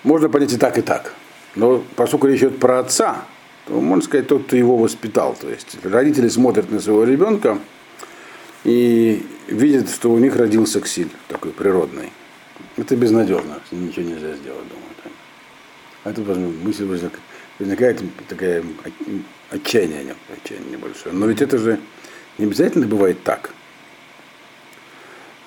Можно 0.04 0.28
понять 0.28 0.54
и 0.54 0.58
так, 0.58 0.78
и 0.78 0.82
так. 0.82 1.14
Но 1.56 1.84
поскольку 1.96 2.28
речь 2.28 2.40
идет 2.40 2.60
про 2.60 2.80
отца, 2.80 3.26
то 3.68 3.80
можно 3.80 4.04
сказать 4.04 4.28
тот, 4.28 4.46
кто 4.46 4.56
его 4.56 4.76
воспитал. 4.76 5.36
То 5.40 5.50
есть 5.50 5.78
родители 5.84 6.30
смотрят 6.30 6.72
на 6.72 6.80
своего 6.80 7.04
ребенка 7.04 7.60
и 8.64 9.26
видят, 9.48 9.90
что 9.90 10.12
у 10.12 10.18
них 10.18 10.36
родился 10.36 10.82
ксиль 10.82 11.10
такой 11.28 11.52
природный. 11.52 12.12
Это 12.76 12.96
безнадежно, 12.96 13.60
ничего 13.72 14.04
нельзя 14.04 14.34
сделать, 14.36 14.68
думаю. 14.68 14.88
А 16.04 16.14
тут 16.14 16.28
мысль 16.64 16.86
возник- 16.86 17.20
возникает 17.60 18.02
такая 18.28 18.64
отчаяние, 19.52 20.16
отчаяние 20.34 20.72
небольшое. 20.72 21.14
Но 21.14 21.28
ведь 21.28 21.42
это 21.42 21.58
же 21.58 21.80
не 22.38 22.46
обязательно 22.46 22.88
бывает 22.88 23.22
так. 23.24 23.52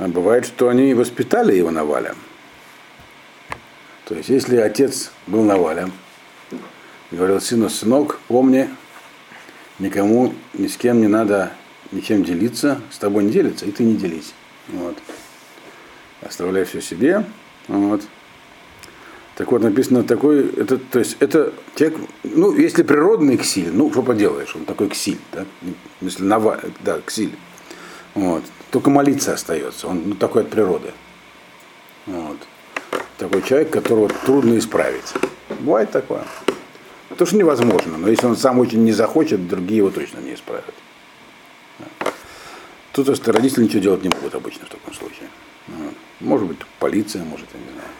А 0.01 0.09
бывает, 0.09 0.47
что 0.47 0.71
они 0.71 0.95
воспитали 0.95 1.55
его 1.55 1.71
Навалем. 1.71 2.17
То 4.07 4.15
есть, 4.15 4.31
если 4.31 4.57
отец 4.57 5.13
был 5.27 5.45
Навалем, 5.45 5.93
говорил 7.11 7.39
сыну, 7.39 7.69
сынок, 7.69 8.19
помни, 8.27 8.71
никому, 9.79 10.33
ни 10.55 10.69
с 10.69 10.79
кем 10.79 11.03
не 11.03 11.07
надо 11.07 11.53
ничем 11.93 12.25
делиться, 12.25 12.81
с 12.91 12.97
тобой 12.97 13.25
не 13.25 13.31
делится, 13.31 13.67
и 13.67 13.73
ты 13.73 13.85
не 13.85 13.95
делись. 13.95 14.33
Вот. 14.69 14.97
Оставляй 16.23 16.65
все 16.65 16.81
себе. 16.81 17.27
Вот. 17.69 18.01
Так 19.37 19.53
вот, 19.53 19.61
написано 19.61 20.03
такой, 20.03 20.49
это, 20.49 20.79
то 20.79 20.99
есть 20.99 21.19
это 21.21 21.53
человек, 21.75 22.01
ну, 22.25 22.57
если 22.57 22.85
природный 22.85 23.37
ксиль, 23.37 23.71
ну, 23.71 23.91
что 23.91 24.03
поделаешь, 24.03 24.57
он 24.57 24.65
такой 24.65 24.89
ксиль, 24.89 25.21
да, 25.33 25.45
если 26.01 26.23
нава, 26.23 26.59
да, 26.81 27.01
ксиль, 27.05 27.33
вот, 28.15 28.43
только 28.71 28.91
молиться 28.91 29.35
остается, 29.35 29.87
он 29.89 30.03
ну, 30.07 30.15
такой 30.15 30.43
от 30.43 30.51
природы, 30.51 30.93
вот, 32.07 32.39
такой 33.19 33.43
человек, 33.43 33.71
которого 33.71 34.09
трудно 34.09 34.59
исправить, 34.59 35.13
бывает 35.61 35.91
такое, 35.91 36.25
то, 37.17 37.27
что 37.27 37.37
невозможно, 37.37 37.99
но 37.99 38.09
если 38.09 38.27
он 38.27 38.37
сам 38.37 38.59
очень 38.59 38.85
не 38.85 38.93
захочет, 38.93 39.49
другие 39.49 39.79
его 39.79 39.91
точно 39.91 40.19
не 40.21 40.35
исправят. 40.35 40.75
Тут 42.93 43.07
просто 43.07 43.33
родители 43.33 43.65
ничего 43.65 43.81
делать 43.81 44.03
не 44.03 44.09
могут 44.09 44.35
обычно 44.35 44.67
в 44.67 44.69
таком 44.69 44.93
случае. 44.95 45.29
Вот. 45.69 45.95
Может 46.19 46.49
быть, 46.49 46.59
полиция, 46.79 47.23
может, 47.23 47.47
я 47.55 47.61
не 47.61 47.73
знаю 47.73 47.91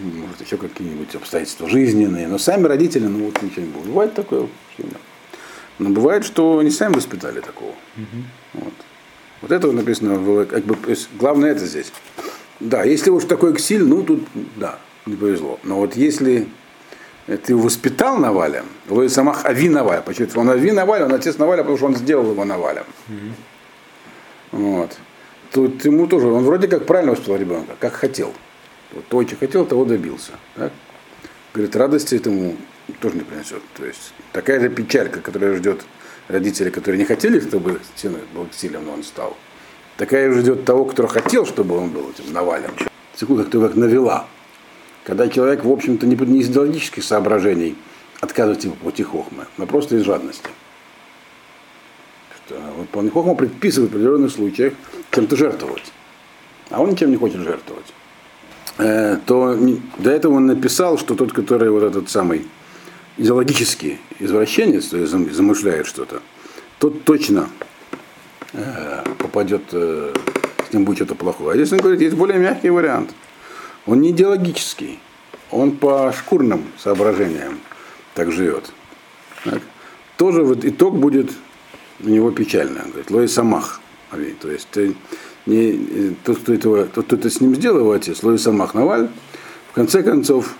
может, 0.00 0.40
еще 0.40 0.56
какие-нибудь 0.56 1.14
обстоятельства 1.14 1.68
жизненные, 1.68 2.28
но 2.28 2.38
сами 2.38 2.66
родители, 2.66 3.06
ну 3.06 3.26
вот 3.26 3.42
ничего 3.42 3.62
не 3.62 3.72
будет. 3.72 3.86
Бывает 3.86 4.14
такое. 4.14 4.48
Но 5.78 5.90
бывает, 5.90 6.24
что 6.24 6.58
они 6.58 6.70
сами 6.70 6.94
воспитали 6.94 7.40
такого. 7.40 7.74
Вот. 8.54 8.72
Вот 9.40 9.52
это 9.52 9.70
написано, 9.72 10.44
как 10.46 10.64
бы, 10.64 10.76
главное 11.18 11.52
это 11.52 11.66
здесь. 11.66 11.92
Да, 12.60 12.82
если 12.82 13.10
уж 13.10 13.24
такой 13.24 13.54
ксиль, 13.54 13.84
ну 13.84 14.02
тут, 14.02 14.26
да, 14.56 14.78
не 15.06 15.16
повезло. 15.16 15.60
Но 15.62 15.76
вот 15.76 15.94
если 15.96 16.48
ты 17.26 17.52
его 17.52 17.62
воспитал 17.62 18.16
Навалем, 18.18 18.66
Лой 18.88 19.08
Самах 19.08 19.44
Ави 19.44 19.68
Наваль, 19.68 20.02
почему 20.02 20.28
он 20.36 20.50
Ави 20.50 20.72
Наваль, 20.72 21.02
он 21.02 21.12
отец 21.12 21.38
Наваля, 21.38 21.58
потому 21.58 21.76
что 21.76 21.86
он 21.86 21.96
сделал 21.96 22.30
его 22.30 22.44
Навалем. 22.44 22.84
Вот. 24.50 24.96
Тут 25.52 25.84
ему 25.84 26.06
тоже, 26.06 26.26
он 26.26 26.44
вроде 26.44 26.68
как 26.68 26.86
правильно 26.86 27.12
воспитал 27.12 27.36
ребенка, 27.36 27.74
как 27.78 27.92
хотел. 27.92 28.32
Вот 28.92 29.06
то, 29.06 29.22
что 29.26 29.36
хотел, 29.36 29.66
того 29.66 29.84
добился. 29.84 30.32
Так? 30.56 30.72
Говорит, 31.52 31.76
радости 31.76 32.14
этому 32.14 32.56
тоже 33.00 33.16
не 33.16 33.22
принесет. 33.22 33.62
То 33.76 33.84
есть 33.84 34.12
такая 34.32 34.60
же 34.60 34.68
печалька, 34.68 35.20
которая 35.20 35.54
ждет 35.56 35.84
родителей, 36.28 36.70
которые 36.70 36.98
не 36.98 37.04
хотели, 37.04 37.40
чтобы 37.40 37.80
сын 37.96 38.16
был 38.34 38.46
сильным, 38.52 38.84
но 38.84 38.92
он 38.92 39.02
стал. 39.02 39.36
Такая 39.96 40.32
же 40.32 40.40
ждет 40.40 40.64
того, 40.64 40.84
кто 40.84 41.06
хотел, 41.06 41.44
чтобы 41.46 41.76
он 41.76 41.90
был 41.90 42.10
этим 42.10 42.32
навалем. 42.32 42.70
Секунду, 43.16 43.44
кто 43.44 43.60
как 43.60 43.74
навела. 43.74 44.26
Когда 45.04 45.28
человек, 45.28 45.64
в 45.64 45.70
общем-то, 45.72 46.06
не, 46.06 46.14
не 46.14 46.40
из 46.40 46.48
идеологических 46.48 47.02
соображений 47.02 47.76
отказывает 48.20 48.62
ему 48.64 48.74
пути 48.74 49.02
хохмы, 49.02 49.46
но 49.56 49.66
просто 49.66 49.96
из 49.96 50.02
жадности. 50.02 50.48
Что, 52.46 52.60
вот 52.76 53.12
хохма 53.12 53.34
предписывает 53.34 53.90
в 53.90 53.94
определенных 53.94 54.30
случаях 54.30 54.74
чем-то 55.10 55.36
жертвовать. 55.36 55.92
А 56.70 56.80
он 56.80 56.90
ничем 56.90 57.10
не 57.10 57.16
хочет 57.16 57.40
жертвовать 57.40 57.86
э, 58.78 59.18
то 59.26 59.54
не- 59.54 59.82
до 59.98 60.10
этого 60.10 60.34
он 60.34 60.46
написал, 60.46 60.98
что 60.98 61.14
тот, 61.14 61.32
который 61.32 61.70
вот 61.70 61.82
этот 61.82 62.08
самый 62.08 62.46
идеологический 63.18 63.98
извращенец, 64.18 64.86
то 64.86 64.96
есть 64.96 65.12
зам- 65.12 65.30
замышляет 65.30 65.86
что-то, 65.86 66.22
тот 66.78 67.04
точно 67.04 67.50
э, 68.52 69.04
попадет, 69.18 69.62
э, 69.72 70.14
с 70.68 70.72
ним 70.72 70.84
будет 70.84 70.98
что-то 70.98 71.14
плохое. 71.14 71.52
А 71.52 71.54
здесь 71.56 71.72
он 71.72 71.78
говорит, 71.78 72.00
есть 72.00 72.16
более 72.16 72.38
мягкий 72.38 72.70
вариант. 72.70 73.10
Он 73.86 74.00
не 74.00 74.10
идеологический, 74.10 75.00
он 75.50 75.72
по 75.72 76.12
шкурным 76.12 76.64
соображениям 76.78 77.58
так 78.14 78.32
живет. 78.32 78.72
Так. 79.44 79.62
Тоже 80.16 80.42
вот 80.42 80.64
итог 80.64 80.96
будет 80.98 81.30
у 82.00 82.08
него 82.08 82.30
печальный. 82.30 82.82
Он 82.82 82.90
говорит, 82.90 83.10
Лои 83.10 83.26
Самах. 83.26 83.80
То 84.40 84.50
есть 84.50 84.68
ты 84.70 84.94
не, 85.46 85.72
э, 85.72 86.12
тот, 86.24 86.38
кто, 86.38 86.54
этого, 86.54 86.86
тот, 86.86 87.06
кто 87.06 87.16
это 87.16 87.30
с 87.30 87.40
ним 87.40 87.54
сделал, 87.54 87.92
отец, 87.92 88.22
Лои 88.22 88.36
Самах 88.36 88.74
Наваль, 88.74 89.08
в 89.70 89.74
конце 89.74 90.02
концов, 90.02 90.54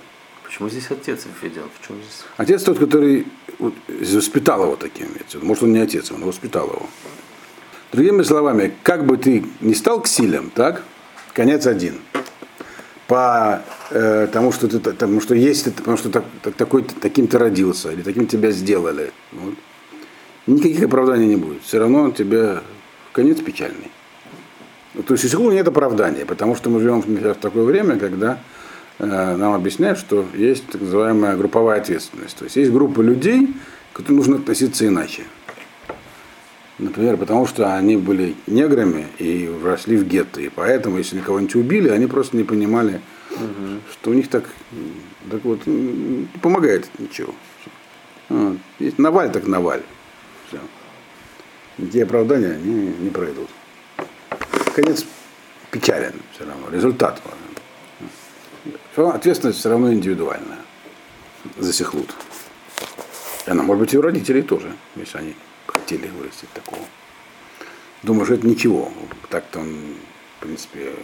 Почему 0.48 0.70
здесь 0.70 0.90
отец 0.90 1.26
введен? 1.42 1.64
Почему 1.78 1.98
здесь... 1.98 2.24
отец 2.38 2.62
тот, 2.62 2.78
который 2.78 3.26
воспитал 3.58 4.62
его 4.62 4.76
таким. 4.76 5.08
Может, 5.42 5.64
он 5.64 5.74
не 5.74 5.78
отец, 5.78 6.10
он 6.10 6.24
воспитал 6.24 6.68
его. 6.68 6.88
Другими 7.92 8.22
словами, 8.22 8.72
как 8.82 9.04
бы 9.04 9.18
ты 9.18 9.44
не 9.60 9.74
стал 9.74 10.00
ксилем, 10.00 10.50
так, 10.54 10.82
конец 11.34 11.66
один. 11.66 12.00
По 13.06 13.62
э, 13.90 14.26
тому, 14.32 14.50
что 14.50 14.68
ты, 14.68 14.78
тому, 14.80 15.20
что 15.20 15.34
есть, 15.34 15.64
ты- 15.64 15.70
потому 15.70 15.98
что 15.98 16.08
так, 16.08 16.24
так- 16.42 16.54
такой, 16.54 16.82
таким 16.82 17.26
ты 17.26 17.36
родился, 17.36 17.92
или 17.92 18.00
таким 18.00 18.26
тебя 18.26 18.50
сделали. 18.50 19.12
Вот. 19.32 19.54
Никаких 20.46 20.82
оправданий 20.82 21.26
не 21.26 21.36
будет. 21.36 21.62
Все 21.62 21.78
равно 21.78 22.00
он 22.00 22.12
тебе 22.12 22.60
конец 23.12 23.38
печальный. 23.40 23.90
Ну, 24.94 25.02
То 25.02 25.12
есть 25.12 25.34
у 25.34 25.50
нет 25.50 25.68
оправдания, 25.68 26.24
потому 26.24 26.56
что 26.56 26.70
мы 26.70 26.80
живем 26.80 27.02
в 27.02 27.34
такое 27.34 27.64
время, 27.64 27.98
когда 27.98 28.38
нам 28.98 29.54
объясняют, 29.54 29.98
что 29.98 30.26
есть 30.34 30.66
так 30.66 30.80
называемая 30.80 31.36
групповая 31.36 31.80
ответственность. 31.80 32.36
То 32.36 32.44
есть 32.44 32.56
есть 32.56 32.72
группа 32.72 33.00
людей, 33.00 33.54
к 33.92 33.96
которым 33.96 34.18
нужно 34.18 34.36
относиться 34.36 34.86
иначе. 34.86 35.22
Например, 36.78 37.16
потому 37.16 37.46
что 37.46 37.74
они 37.74 37.96
были 37.96 38.36
неграми 38.46 39.06
и 39.18 39.52
росли 39.64 39.96
в 39.96 40.06
гетто. 40.06 40.40
И 40.40 40.48
поэтому, 40.48 40.98
если 40.98 41.18
кого-нибудь 41.20 41.56
убили, 41.56 41.88
они 41.88 42.06
просто 42.06 42.36
не 42.36 42.44
понимали, 42.44 43.00
что 43.92 44.10
у 44.10 44.14
них 44.14 44.28
так, 44.28 44.44
так 45.30 45.44
вот, 45.44 45.66
не 45.66 46.28
помогает 46.40 46.88
ничего. 46.98 47.34
Вот. 48.28 48.58
Есть 48.78 48.98
Наваль, 48.98 49.30
так 49.32 49.46
Наваль. 49.46 49.82
Все. 50.48 50.58
Никакие 51.78 52.04
оправдания 52.04 52.52
они 52.52 52.94
не 53.00 53.10
пройдут. 53.10 53.48
Конец 54.74 55.04
печален 55.70 56.14
все 56.34 56.44
равно, 56.44 56.68
результат 56.70 57.20
важен. 57.24 57.47
Равно 58.98 59.14
Ответственность 59.14 59.60
все 59.60 59.68
равно 59.68 59.92
индивидуальная 59.92 60.58
за 61.56 61.72
сихлут. 61.72 62.12
Она 63.46 63.62
может 63.62 63.82
быть 63.82 63.94
и 63.94 63.98
у 63.98 64.02
родителей 64.02 64.42
тоже, 64.42 64.72
если 64.96 65.18
они 65.18 65.36
хотели 65.66 66.08
вырастить 66.08 66.48
такого. 66.52 66.82
Думаю, 68.02 68.24
что 68.24 68.34
это 68.34 68.48
ничего. 68.48 68.90
Так-то 69.30 69.60
он, 69.60 69.94
в 70.36 70.42
принципе, 70.42 70.94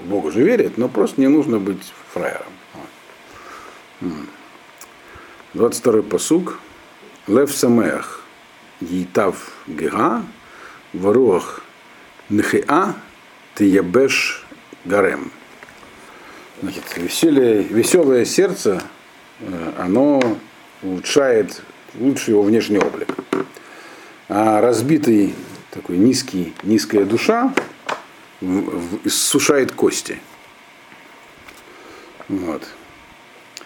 в 0.00 0.04
Бога 0.08 0.32
же 0.32 0.42
верит, 0.42 0.78
но 0.78 0.88
просто 0.88 1.20
не 1.20 1.28
нужно 1.28 1.60
быть 1.60 1.92
фраером. 2.12 2.52
Вот. 2.74 4.10
М. 4.10 4.28
22-й 5.54 6.02
посуг. 6.02 6.58
Лев 7.28 7.54
Самех, 7.54 8.24
Ейтав 8.80 9.52
Гега, 9.68 10.24
Варуах 10.92 11.62
Нехеа, 12.28 12.96
Тиябеш 13.54 14.44
Гарем. 14.84 15.30
Значит, 16.62 16.84
веселье, 16.96 17.62
веселое 17.62 18.24
сердце, 18.24 18.82
э, 19.40 19.72
оно 19.78 20.20
улучшает 20.82 21.62
лучше 21.94 22.32
его 22.32 22.42
внешний 22.42 22.78
облик. 22.78 23.08
А 24.28 24.60
разбитый 24.60 25.34
такой 25.70 25.96
низкий, 25.96 26.54
низкая 26.62 27.04
душа 27.04 27.52
иссушает 29.04 29.72
кости. 29.72 30.18
Вот. 32.28 32.62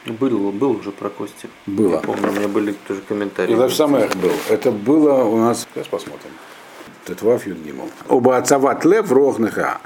Был, 0.06 0.52
был 0.52 0.72
уже 0.72 0.90
про 0.90 1.08
Кости. 1.08 1.48
Было. 1.66 1.94
Я 1.94 2.00
помню, 2.00 2.28
у 2.28 2.32
меня 2.32 2.48
были 2.48 2.74
тоже 2.86 3.00
комментарии. 3.00 3.54
И 3.54 3.56
даже 3.56 3.74
самых 3.74 4.14
был. 4.16 4.32
Это 4.50 4.70
было 4.70 5.24
у 5.24 5.38
нас, 5.38 5.66
сейчас 5.72 5.86
посмотрим. 5.86 6.30
Тетвав 7.06 7.46
Юдгимов. 7.46 7.90
Оба 8.08 8.36
отцават 8.36 8.84
лев 8.84 9.10
рохныха. 9.10 9.80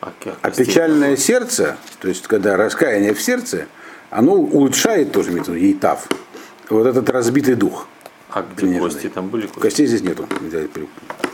А, 0.00 0.50
печальное 0.50 1.16
сердце, 1.16 1.76
то 2.00 2.08
есть 2.08 2.26
когда 2.26 2.56
раскаяние 2.56 3.14
в 3.14 3.22
сердце, 3.22 3.66
оно 4.10 4.34
улучшает 4.34 5.12
тоже 5.12 5.32
метод 5.32 5.56
ейтав. 5.56 6.06
Вот 6.68 6.86
этот 6.86 7.08
разбитый 7.10 7.54
дух. 7.54 7.88
А 8.30 8.42
где 8.42 8.66
нежный. 8.66 8.80
Кости? 8.90 9.08
Там 9.08 9.28
были 9.28 9.46
Кости? 9.46 9.60
Костей 9.60 9.86
здесь 9.86 10.02
нету. 10.02 10.28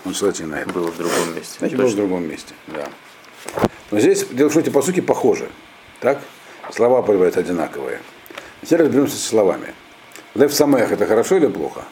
Он 0.05 0.15
ссылается 0.15 0.47
на 0.47 0.57
это. 0.57 0.73
Было 0.73 0.91
в 0.91 0.97
другом 0.97 1.35
месте. 1.35 1.57
Значит, 1.59 1.79
был 1.79 1.89
в 1.89 1.97
другом 1.97 2.29
месте. 2.29 2.55
Да. 2.69 2.89
Но 3.91 4.01
здесь, 4.01 4.25
дело 4.31 4.49
в 4.49 4.53
том, 4.53 4.61
что 4.61 4.61
эти 4.61 4.71
по 4.71 4.83
сути 4.83 5.01
похожи. 5.01 5.49
Так? 6.01 6.21
Слова 6.73 7.03
появляются 7.03 7.41
одинаковые. 7.41 8.01
Теперь 8.63 8.83
разберемся 8.83 9.17
со 9.17 9.29
словами. 9.29 9.75
Лев 10.35 10.55
Самех 10.55 10.91
это 10.91 11.07
хорошо 11.07 11.37
или 11.37 11.49
плохо? 11.49 11.85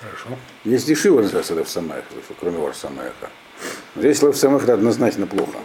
Хорошо. 0.00 0.38
Есть 0.64 0.90
Ишива 0.90 1.22
называется 1.22 1.54
Лев 1.54 1.68
Самех, 1.68 2.04
кроме 2.38 2.58
Вар 2.58 2.74
Самеха. 2.74 3.30
Здесь 3.96 4.22
Лев 4.22 4.36
Самех 4.36 4.64
это 4.64 4.74
однозначно 4.74 5.26
плохо. 5.26 5.58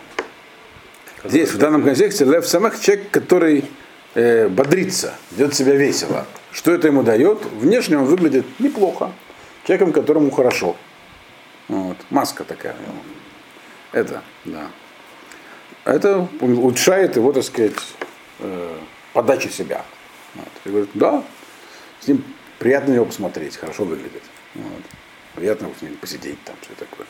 Здесь, 1.24 1.52
в 1.52 1.58
данном 1.58 1.84
контексте, 1.84 2.26
Лев 2.26 2.48
Самех 2.48 2.80
человек, 2.80 3.10
который 3.12 3.66
э, 4.16 4.48
бодрится, 4.48 5.16
ведет 5.32 5.54
себя 5.54 5.76
весело. 5.76 6.26
Что 6.52 6.72
это 6.74 6.88
ему 6.88 7.04
дает? 7.04 7.44
Внешне 7.46 7.98
он 7.98 8.06
выглядит 8.06 8.46
неплохо. 8.60 9.12
Человеком, 9.66 9.94
которому 9.94 10.32
хорошо. 10.32 10.76
Вот. 11.68 11.98
Маска 12.10 12.44
такая. 12.44 12.76
Это, 13.92 14.22
да. 14.46 14.68
Это 15.86 16.28
улучшает 16.42 17.16
его, 17.16 17.32
так 17.32 17.44
сказать, 17.44 17.74
э, 18.40 18.78
подачу 19.14 19.50
себя. 19.50 19.86
Вот. 20.36 20.48
И 20.66 20.70
говорит, 20.70 20.90
да, 20.94 21.24
с 22.00 22.08
ним 22.08 22.24
приятно 22.60 22.94
его 22.94 23.06
посмотреть, 23.06 23.56
хорошо 23.56 23.86
выглядит. 23.86 24.24
Вот. 24.56 24.84
Приятно 25.36 25.70
с 25.78 25.82
ним 25.82 25.96
посидеть 25.98 26.44
там, 26.44 26.56
все 26.62 26.74
такое. 26.76 27.08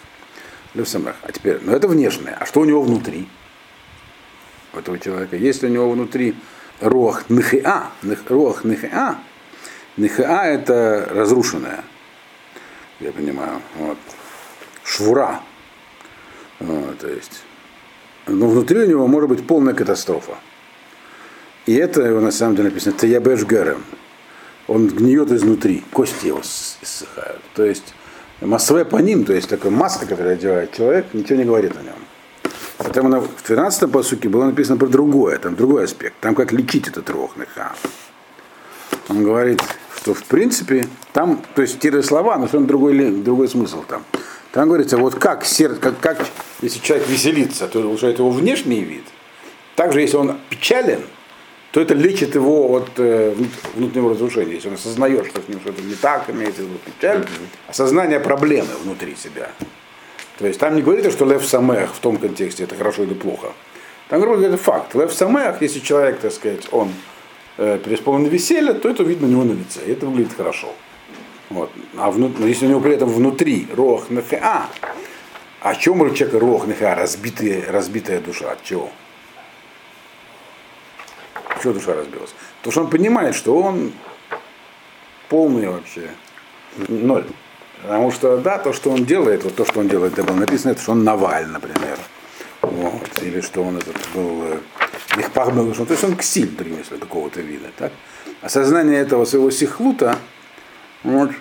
Лев 0.73 0.87
Самех. 0.89 1.15
А 1.21 1.31
теперь, 1.31 1.59
ну 1.61 1.71
это 1.73 1.87
внешнее. 1.87 2.35
А 2.39 2.45
что 2.45 2.61
у 2.61 2.65
него 2.65 2.81
внутри? 2.81 3.27
У 4.73 4.77
этого 4.79 4.97
человека. 4.99 5.35
Если 5.35 5.67
у 5.67 5.69
него 5.69 5.89
внутри 5.91 6.35
рох 6.81 7.29
нхиа, 7.29 7.91
нх- 8.01 8.29
рох 8.29 8.63
нхиа, 8.63 9.15
нхиа 9.97 10.45
это 10.45 11.07
разрушенное, 11.11 11.83
я 12.99 13.11
понимаю, 13.11 13.61
вот. 13.77 13.97
швура, 14.83 15.41
Вот, 16.59 16.97
то 16.99 17.07
есть, 17.07 17.43
но 18.27 18.47
внутри 18.47 18.79
у 18.79 18.85
него 18.87 19.07
может 19.07 19.29
быть 19.29 19.45
полная 19.45 19.73
катастрофа. 19.73 20.37
И 21.65 21.73
это 21.75 22.01
его 22.01 22.19
на 22.19 22.31
самом 22.31 22.55
деле 22.55 22.69
написано 22.69 22.95
Таябеш 22.97 23.43
Герем. 23.45 23.83
Он 24.67 24.87
гниет 24.87 25.31
изнутри, 25.31 25.83
кости 25.91 26.27
его 26.27 26.41
с- 26.41 26.77
иссыхают. 26.81 27.41
То 27.53 27.63
есть 27.65 27.93
массовая 28.41 28.85
по 28.85 28.97
ним, 28.97 29.25
то 29.25 29.33
есть 29.33 29.49
такая 29.49 29.71
маска, 29.71 30.05
которую 30.05 30.33
одевает 30.33 30.73
человек, 30.73 31.05
ничего 31.13 31.37
не 31.37 31.45
говорит 31.45 31.75
о 31.77 31.81
нем. 31.81 31.95
Поэтому 32.77 33.09
на, 33.09 33.21
в 33.21 33.41
13 33.43 33.91
посуке 33.91 34.29
было 34.29 34.45
написано 34.45 34.77
про 34.77 34.87
другое, 34.87 35.37
там 35.37 35.55
другой 35.55 35.85
аспект. 35.85 36.15
Там 36.19 36.35
как 36.35 36.51
лечить 36.51 36.87
этот 36.87 37.09
рог. 37.09 37.31
Он 39.09 39.23
говорит, 39.23 39.61
что 39.95 40.13
в 40.13 40.23
принципе 40.23 40.87
там, 41.13 41.41
то 41.55 41.61
есть 41.61 41.79
те 41.79 41.91
же 41.91 42.03
слова, 42.03 42.35
но 42.35 42.47
совершенно 42.47 42.67
другой, 42.67 43.11
другой 43.11 43.47
смысл 43.47 43.83
там. 43.87 44.03
Там 44.51 44.67
говорится, 44.67 44.97
вот 44.97 45.15
как 45.15 45.45
сердце, 45.45 45.79
как, 45.79 45.99
как 45.99 46.25
если 46.61 46.79
человек 46.79 47.07
веселится, 47.07 47.67
то 47.67 47.79
улучшает 47.79 48.19
его 48.19 48.29
внешний 48.29 48.81
вид. 48.81 49.03
Также, 49.75 50.01
если 50.01 50.17
он 50.17 50.37
печален, 50.49 51.01
то 51.73 51.81
это 51.81 51.95
лечит 51.95 52.35
его 52.35 52.71
от 52.75 52.87
э, 52.97 53.33
внут- 53.35 53.73
внутреннего 53.73 54.11
разрушения. 54.11 54.53
Если 54.53 54.67
он 54.67 54.75
осознает, 54.75 55.25
что 55.25 55.41
с 55.41 55.47
ним 55.47 55.59
что-то 55.59 55.81
не 55.81 55.95
так, 55.95 56.29
имеется 56.29 56.61
в 56.61 56.65
виду 56.65 56.77
печаль, 56.85 57.25
осознание 57.67 58.19
проблемы 58.19 58.69
внутри 58.83 59.15
себя. 59.15 59.49
То 60.37 60.45
есть 60.45 60.59
там 60.59 60.75
не 60.75 60.83
говорится, 60.83 61.09
что 61.09 61.25
Лев 61.25 61.43
Самех 61.43 61.95
в 61.95 61.99
том 61.99 62.17
контексте 62.17 62.65
это 62.65 62.75
хорошо 62.75 63.01
или 63.03 63.15
плохо. 63.15 63.53
Там 64.09 64.21
говорится, 64.21 64.49
это 64.49 64.57
факт. 64.57 64.93
Лев 64.93 65.11
Самех, 65.11 65.63
если 65.63 65.79
человек, 65.79 66.19
так 66.19 66.31
сказать, 66.31 66.67
он 66.71 66.91
э, 67.57 67.79
преисполнен 67.83 68.27
веселья, 68.29 68.73
то 68.73 68.87
это 68.87 69.01
видно 69.01 69.27
у 69.27 69.31
него 69.31 69.43
на 69.43 69.53
лице. 69.53 69.79
И 69.87 69.93
это 69.93 70.05
выглядит 70.05 70.33
хорошо. 70.37 70.67
Вот. 71.49 71.71
А 71.97 72.11
вну- 72.11 72.31
но 72.37 72.45
если 72.45 72.67
у 72.67 72.69
него 72.69 72.81
при 72.81 72.93
этом 72.93 73.09
внутри 73.09 73.67
рох 73.75 74.11
нефеа, 74.11 74.67
а 75.61 75.69
о 75.69 75.75
чем 75.75 76.01
у 76.01 76.09
человека 76.11 76.37
рох 76.39 76.67
нефеа, 76.67 76.93
разбитая, 76.93 77.63
разбитая 77.71 78.19
душа, 78.19 78.51
от 78.51 78.63
чего? 78.63 78.91
Чего 81.63 81.73
душа 81.73 81.93
разбилась? 81.93 82.31
Потому 82.57 82.71
что 82.73 82.81
он 82.81 82.89
понимает, 82.89 83.35
что 83.35 83.55
он 83.57 83.93
полный 85.29 85.69
вообще 85.69 86.09
ноль. 86.89 87.25
Потому 87.81 88.11
что, 88.11 88.37
да, 88.37 88.57
то, 88.57 88.73
что 88.73 88.91
он 88.91 89.05
делает, 89.05 89.45
вот 89.45 89.55
то, 89.55 89.63
что 89.63 89.79
он 89.79 89.87
делает, 89.87 90.13
это 90.13 90.23
было 90.23 90.35
написано, 90.35 90.71
это, 90.71 90.81
что 90.81 90.91
он 90.91 91.05
Наваль, 91.05 91.47
например. 91.47 91.97
Вот. 92.61 93.21
Или 93.21 93.39
что 93.39 93.63
он 93.63 93.77
этот 93.77 93.95
был 94.13 94.43
э, 94.43 94.59
Лихпах 95.15 95.53
был, 95.53 95.73
то 95.73 95.93
есть 95.93 96.03
он 96.03 96.17
ксиль, 96.17 96.53
словами, 96.55 96.99
какого-то 96.99 97.39
вида. 97.39 97.69
Так? 97.77 97.93
Осознание 98.41 98.99
этого 98.99 99.23
своего 99.23 99.49
сихлута, 99.49 100.17
вот, 101.03 101.31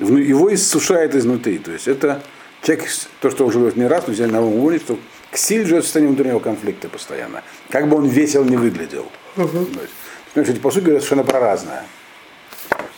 его 0.00 0.54
иссушает 0.54 1.14
изнутри. 1.14 1.58
То 1.58 1.72
есть 1.72 1.86
это 1.86 2.22
человек, 2.62 2.88
то, 3.20 3.30
что 3.30 3.46
уже 3.46 3.58
не 3.76 3.86
раз, 3.86 4.06
мы 4.06 4.14
взяли 4.14 4.30
на 4.30 4.40
уровне, 4.40 4.78
что 4.78 4.98
ксиль 5.36 5.66
живет 5.66 5.82
в 5.82 5.86
состоянии 5.86 6.08
внутреннего 6.08 6.40
конфликта 6.40 6.88
постоянно. 6.88 7.42
Как 7.70 7.88
бы 7.88 7.98
он 7.98 8.06
весел 8.08 8.42
не 8.44 8.56
выглядел. 8.56 9.06
Есть, 9.36 9.52
Потому 10.28 10.44
что 10.44 10.52
эти 10.52 10.58
посуды 10.60 10.86
говорят 10.86 11.02
совершенно 11.02 11.24
про 11.24 11.40
разное. 11.40 11.84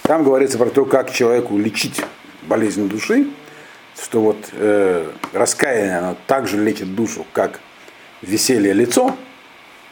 Там 0.03 0.23
говорится 0.23 0.57
про 0.57 0.71
то, 0.71 0.85
как 0.85 1.13
человеку 1.13 1.59
лечить 1.59 2.01
болезнь 2.43 2.89
души, 2.89 3.27
что 4.01 4.21
вот 4.21 4.37
э, 4.53 5.11
раскаяние, 5.33 5.99
оно 5.99 6.17
также 6.27 6.63
лечит 6.63 6.95
душу, 6.95 7.27
как 7.33 7.61
веселье 8.23 8.73
лицо. 8.73 9.17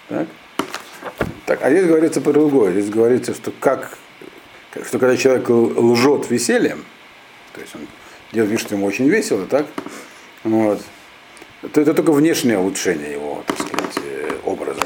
Так? 0.08 0.28
Так, 1.46 1.62
а 1.62 1.70
здесь 1.70 1.86
говорится 1.86 2.20
про 2.20 2.32
другое. 2.32 2.72
Здесь 2.72 2.90
говорится, 2.90 3.34
что 3.34 3.52
как, 3.58 3.98
что 4.86 4.98
когда 4.98 5.16
человек 5.16 5.48
лжет 5.48 6.30
весельем, 6.30 6.84
то 7.52 7.60
есть 7.60 7.74
он 7.74 7.82
делает 8.32 8.52
вид, 8.52 8.60
что 8.60 8.76
ему 8.76 8.86
очень 8.86 9.08
весело, 9.08 9.46
так? 9.46 9.66
Вот, 10.44 10.80
то 11.60 11.80
это 11.80 11.94
только 11.94 12.12
внешнее 12.12 12.58
улучшение 12.58 13.12
его, 13.12 13.42
так 13.46 13.58
сказать, 13.58 13.98
э, 14.04 14.36
образа. 14.44 14.82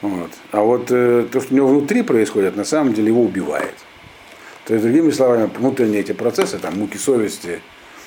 Вот. 0.00 0.30
А 0.52 0.60
вот 0.60 0.90
э, 0.90 1.26
то, 1.30 1.40
что 1.40 1.52
у 1.52 1.56
него 1.56 1.68
внутри 1.68 2.02
происходит, 2.02 2.56
на 2.56 2.64
самом 2.64 2.94
деле 2.94 3.08
его 3.08 3.22
убивает. 3.22 3.74
То 4.64 4.74
есть, 4.74 4.84
другими 4.84 5.10
словами, 5.10 5.50
внутренние 5.56 6.00
эти 6.00 6.12
процессы, 6.12 6.58
там, 6.58 6.78
муки 6.78 6.96
совести, 6.96 7.62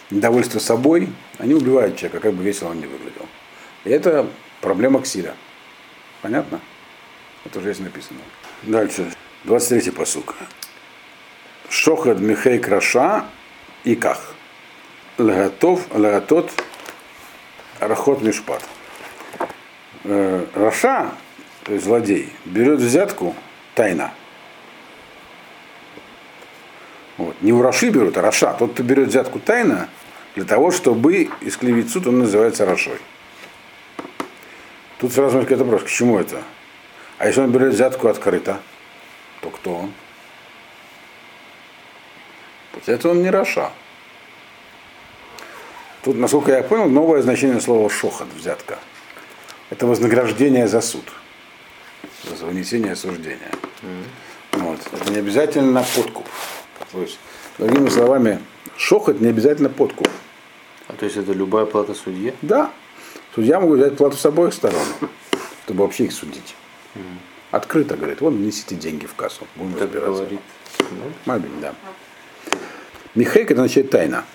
недовольство 0.10 0.60
собой, 0.60 1.10
они 1.38 1.54
убивают 1.54 1.96
человека, 1.96 2.20
как 2.20 2.34
бы 2.34 2.44
весело 2.44 2.70
он 2.70 2.80
не 2.80 2.86
выглядел. 2.86 3.26
И 3.84 3.90
это 3.90 4.28
проблема 4.62 5.02
ксиля. 5.02 5.34
Понятно? 6.22 6.60
Это 7.46 7.60
уже 7.60 7.74
здесь 7.74 7.86
написано. 7.86 8.20
Дальше. 8.64 9.12
23-й 9.46 9.92
посук. 9.92 10.36
Шохад 11.70 12.20
Михей 12.20 12.60
Краша 12.60 13.26
יקח. 13.84 14.36
להטות, 15.18 15.88
להטות 15.92 16.52
ארחות 17.88 18.22
משפט. 18.22 18.64
Э, 20.04 20.46
Раша, 20.56 21.12
то 21.64 21.74
есть 21.74 21.86
злодей, 21.86 22.34
берет 22.46 22.80
взятку 22.80 23.36
тайна. 23.76 24.12
Вот. 27.18 27.36
Не 27.42 27.54
у 27.54 27.62
Раши 27.62 27.90
берут, 27.90 28.18
а 28.18 28.22
Раша. 28.22 28.54
Тот, 28.54 28.74
кто 28.74 28.84
берет 28.84 29.10
взятку 29.10 29.40
тайна, 29.40 29.90
для 30.36 30.46
того, 30.46 30.72
чтобы 30.72 31.30
искривить 31.42 31.92
суд, 31.92 32.08
он 32.08 32.20
называется 32.20 32.66
Рашой. 32.66 33.00
Тут 34.98 35.14
сразу 35.14 35.36
возникает 35.36 35.62
вопрос, 35.62 35.84
к 35.84 35.88
чему 35.88 36.20
это? 36.20 36.42
А 37.18 37.28
если 37.28 37.42
он 37.42 37.52
берет 37.52 37.74
взятку 37.74 38.08
открыто, 38.08 38.60
то 39.42 39.50
кто 39.50 39.76
он? 39.76 39.94
Это 42.86 43.10
он 43.10 43.22
не 43.22 43.30
Раша. 43.30 43.72
Тут, 46.04 46.18
насколько 46.18 46.52
я 46.52 46.64
понял, 46.64 46.90
новое 46.90 47.22
значение 47.22 47.62
слова 47.62 47.90
шохот, 47.90 48.28
взятка. 48.36 48.80
Это 49.70 49.86
вознаграждение 49.86 50.68
за 50.68 50.82
суд. 50.82 51.04
За 52.24 52.46
вынесение 52.46 52.94
осуждения. 52.94 53.52
Mm-hmm. 53.82 54.64
Вот. 54.64 54.80
Это 54.92 55.12
не 55.12 55.18
обязательно 55.18 55.86
подкуп. 55.96 56.28
То 56.92 57.02
есть, 57.02 57.20
другими 57.60 57.90
словами, 57.90 58.40
шохот 58.78 59.22
не 59.22 59.28
обязательно 59.28 59.70
подкуп. 59.70 60.08
А 60.88 60.94
то 60.94 61.06
есть 61.06 61.18
это 61.18 61.34
любая 61.34 61.66
плата 61.66 61.94
судье? 61.94 62.34
Да. 62.42 62.72
Судья 63.36 63.60
могут 63.60 63.80
взять 63.80 63.96
плату 63.96 64.18
с 64.18 64.26
обоих 64.26 64.54
сторон, 64.54 64.82
чтобы 65.66 65.84
вообще 65.84 66.06
их 66.06 66.14
судить. 66.14 66.56
Mm-hmm. 66.96 67.18
Открыто 67.52 67.96
говорит, 67.96 68.22
вот 68.22 68.34
несите 68.34 68.76
деньги 68.76 69.06
в 69.06 69.14
кассу, 69.14 69.46
будем 69.56 69.74
так 69.74 69.84
разбираться. 69.84 70.22
говорит. 70.24 70.40
מבין, 71.26 71.52
да. 71.62 71.76
מחיק 73.14 73.52
это 73.52 73.62
означает 73.62 73.92
тайна. 73.92 74.26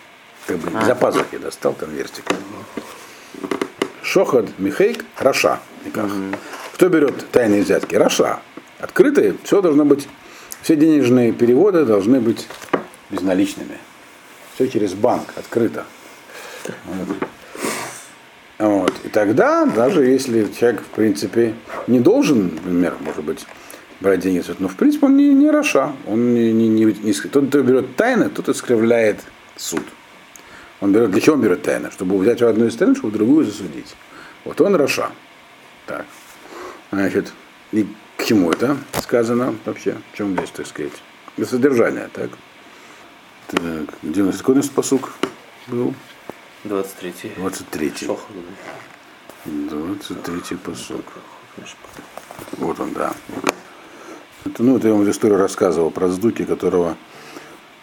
Как 0.47 0.59
бы 0.59 0.85
за 0.85 0.95
пазухи 0.95 1.39
достал 1.39 1.73
конвертик. 1.73 2.25
שוחד, 4.03 4.47
מחיק, 4.59 5.05
רשע. 5.19 5.59
יקח. 5.85 6.07
Кто 6.75 6.89
берет 6.89 7.29
тайные 7.33 7.63
взятки? 7.63 7.97
Раша. 7.97 8.41
Открытые, 8.79 9.35
все 9.43 9.61
должно 9.61 9.85
быть, 9.85 10.07
все 10.63 10.77
денежные 10.77 11.33
переводы 11.33 11.85
должны 11.85 12.21
быть 12.21 12.47
безналичными. 13.11 13.79
Все 14.55 14.69
через 14.69 14.95
банк, 14.95 15.33
открыто. 15.37 15.85
Вот. 16.85 17.17
Вот. 18.59 18.93
И 19.05 19.09
тогда, 19.09 19.67
даже 19.67 20.05
если 20.05 20.47
человек, 20.59 20.83
в 20.83 20.95
принципе, 20.95 21.55
не 21.87 22.01
должен, 22.01 22.55
например, 22.55 22.95
может 23.01 23.25
быть, 23.25 23.47
брать 24.01 24.21
деньги, 24.21 24.43
но 24.59 24.69
в 24.69 24.77
принципе 24.77 25.07
он 25.07 25.17
не, 25.17 25.29
не 25.35 25.51
Раша. 25.51 25.93
Он 26.07 26.35
не, 26.35 26.53
не, 26.53 26.69
не, 26.69 26.85
не, 26.85 27.13
тот, 27.13 27.49
кто 27.49 27.63
берет 27.63 27.97
тайны, 27.97 28.29
тот 28.29 28.49
искривляет 28.49 29.21
суд. 29.57 29.83
Он 30.81 30.93
берет, 30.93 31.11
для 31.11 31.21
чего 31.21 31.37
он 31.37 31.43
берет 31.43 31.63
тайны? 31.63 31.91
Чтобы 31.91 32.19
взять 32.19 32.41
в 32.41 32.47
одну 32.47 32.67
из 32.67 32.75
сторон, 32.75 32.97
чтобы 32.97 33.13
другую 33.13 33.47
засудить. 33.47 33.95
Вот 34.45 34.61
он 34.61 34.75
Раша. 34.75 35.11
Так. 35.87 36.05
Значит, 36.91 37.33
и 37.73 37.87
к 38.17 38.25
чему 38.25 38.51
это 38.51 38.77
сказано 39.01 39.55
вообще? 39.65 39.97
В 40.13 40.17
чем 40.17 40.35
здесь, 40.35 40.51
так 40.51 40.67
сказать? 40.67 40.93
Для 41.37 41.47
содержания, 41.47 42.09
так? 42.13 42.31
Так, 43.49 43.63
где 44.03 44.23
у 44.23 44.27
нас 44.27 44.39
какой 44.39 44.55
у 44.55 44.59
нас 44.59 44.69
посук 44.69 45.13
был? 45.67 45.95
23. 46.65 47.33
23. 47.37 47.93
Шохот. 48.07 48.27
23 49.45 50.57
посук. 50.59 51.05
Вот 52.59 52.81
он, 52.81 52.93
да. 52.93 53.15
Это, 54.45 54.63
ну, 54.63 54.77
это 54.77 54.89
я 54.89 54.95
вам 54.95 55.03
эту 55.03 55.11
историю 55.11 55.39
рассказывал 55.39 55.91
про 55.91 56.09
Сдуки, 56.09 56.45
которого 56.45 56.97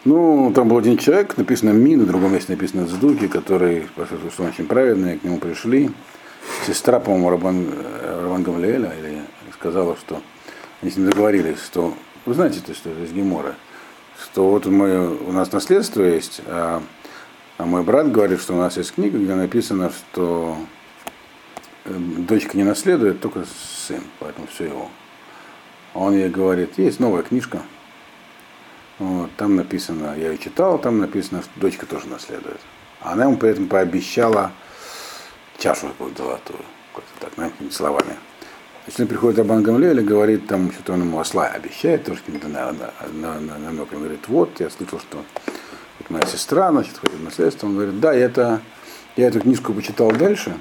ну, 0.06 0.52
там 0.54 0.68
был 0.68 0.78
один 0.78 0.98
человек, 0.98 1.38
написано 1.38 1.70
Мин, 1.72 2.04
в 2.04 2.08
другом 2.08 2.34
месте 2.34 2.52
написано 2.52 2.88
Цдуки, 2.88 3.28
который, 3.28 3.88
что 4.32 4.44
он 4.44 4.50
очень 4.50 4.66
праведный, 4.66 5.18
к 5.18 5.24
нему 5.24 5.38
пришли. 5.38 5.92
Сестра, 6.68 7.00
по-моему, 7.00 7.30
Рабан, 7.30 7.74
Рабан 8.22 8.44
Гамлеэля 8.44 8.94
или, 9.00 9.22
сказала, 9.54 9.96
что 9.96 10.22
они 10.82 10.92
с 10.92 10.98
ним 10.98 11.10
договорились, 11.10 11.64
что, 11.64 11.94
вы 12.26 12.34
знаете 12.34 12.60
эту 12.60 12.74
историю 12.74 13.06
из 13.06 13.14
Гемора, 13.14 13.56
что 14.22 14.50
вот 14.50 14.66
мы, 14.66 15.08
у 15.08 15.32
нас 15.32 15.54
наследство 15.54 16.04
есть, 16.04 16.42
а, 16.48 16.84
а 17.58 17.66
мой 17.66 17.84
брат 17.84 18.12
говорит, 18.12 18.42
что 18.42 18.54
у 18.54 18.58
нас 18.58 18.76
есть 18.76 18.96
книга, 18.96 19.18
где 19.18 19.36
написано, 19.36 19.90
что 19.92 20.58
дочка 21.86 22.58
не 22.58 22.64
наследует, 22.64 23.22
только 23.22 23.46
сын, 23.88 24.02
поэтому 24.20 24.48
все 24.48 24.66
его. 24.66 24.90
А 25.94 26.00
он 26.00 26.14
ей 26.14 26.30
говорит, 26.30 26.78
есть 26.78 27.00
новая 27.00 27.24
книжка, 27.24 27.62
вот, 29.00 29.32
там 29.38 29.56
написано, 29.56 30.16
я 30.18 30.32
ее 30.32 30.38
читал, 30.38 30.78
там 30.78 31.00
написано, 31.00 31.42
что 31.42 31.52
дочка 31.60 31.86
тоже 31.86 32.08
наследует. 32.08 32.60
А 33.02 33.14
она 33.14 33.26
ему 33.26 33.38
при 33.38 33.50
этом 33.50 33.68
пообещала 33.68 34.52
чашу 35.58 35.88
какую-то 35.88 36.24
золотую, 36.24 36.60
как-то 36.94 37.20
так, 37.20 37.38
наверное, 37.38 37.72
словами. 37.72 38.16
Значит, 38.86 39.00
он 39.00 39.08
приходит 39.08 39.40
Абан 39.40 39.64
Гамлель 39.64 40.00
и 40.00 40.04
говорит, 40.04 40.48
там 40.48 40.72
что-то 40.72 40.94
он 40.94 41.02
ему 41.02 41.20
осла 41.20 41.48
обещает, 41.48 42.04
тоже 42.04 42.20
каким-то 42.26 42.50
на, 42.50 42.72
на, 42.74 42.92
на, 43.14 43.40
на, 43.40 43.58
намек. 43.58 43.92
Он 43.94 44.00
говорит, 44.00 44.28
вот, 44.28 44.60
я 44.60 44.70
слышал, 44.70 45.00
что 45.00 45.24
вот 46.00 46.10
моя 46.10 46.26
сестра, 46.26 46.70
значит, 46.72 46.98
хочет 46.98 47.24
наследство. 47.24 47.68
Он 47.68 47.76
говорит, 47.76 48.00
да, 48.00 48.14
это, 48.14 48.62
я 49.16 49.28
эту 49.28 49.40
книжку 49.40 49.74
почитал 49.74 50.12
дальше, 50.12 50.58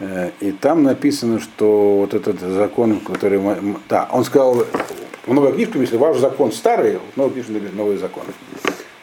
э, 0.00 0.32
и 0.40 0.52
там 0.52 0.82
написано, 0.82 1.40
что 1.40 1.96
вот 1.98 2.14
этот 2.14 2.40
закон, 2.40 3.00
который... 3.00 3.40
Да, 3.88 4.08
он 4.12 4.24
сказал, 4.24 4.66
в 5.26 5.32
новой 5.32 5.52
книжке, 5.52 5.78
если 5.78 5.96
ваш 5.96 6.18
закон 6.18 6.52
старый, 6.52 6.98
в 7.14 7.16
новой 7.16 7.32
книжке 7.32 7.52
написано 7.52 7.76
новый 7.76 7.96
закон. 7.96 8.24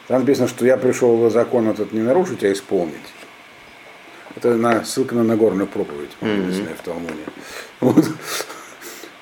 Там 0.06 0.20
написано, 0.20 0.48
что 0.48 0.66
я 0.66 0.76
пришел 0.76 1.30
закон 1.30 1.68
этот 1.68 1.92
не 1.92 2.00
нарушить, 2.00 2.42
а 2.44 2.52
исполнить. 2.52 2.96
Это 4.36 4.54
на, 4.54 4.84
ссылка 4.84 5.14
на 5.14 5.24
Нагорную 5.24 5.66
проповедь, 5.66 6.10
написанная 6.20 6.72
mm-hmm. 6.72 6.78
в 6.78 6.82
Талмуде. 6.82 7.24
Вот. 7.80 8.06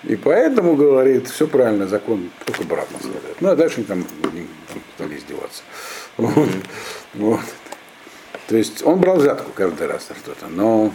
И 0.05 0.17
поэтому, 0.17 0.77
говорит, 0.77 1.29
все 1.29 1.47
правильно, 1.47 1.87
закон 1.87 2.31
только 2.45 2.63
обратно 2.63 2.99
следует. 3.01 3.41
Ну, 3.41 3.49
а 3.49 3.57
дальше 3.57 3.83
там, 3.85 4.05
там 4.23 4.33
стали 4.95 5.17
издеваться. 5.17 5.63
Вот. 6.17 6.49
Вот. 7.15 7.41
То 8.49 8.57
есть 8.57 8.83
он 8.83 9.01
брал 9.01 9.17
взятку 9.17 9.51
каждый 9.55 9.87
раз 9.87 10.09
на 10.09 10.17
что-то. 10.17 10.47
Но 10.49 10.93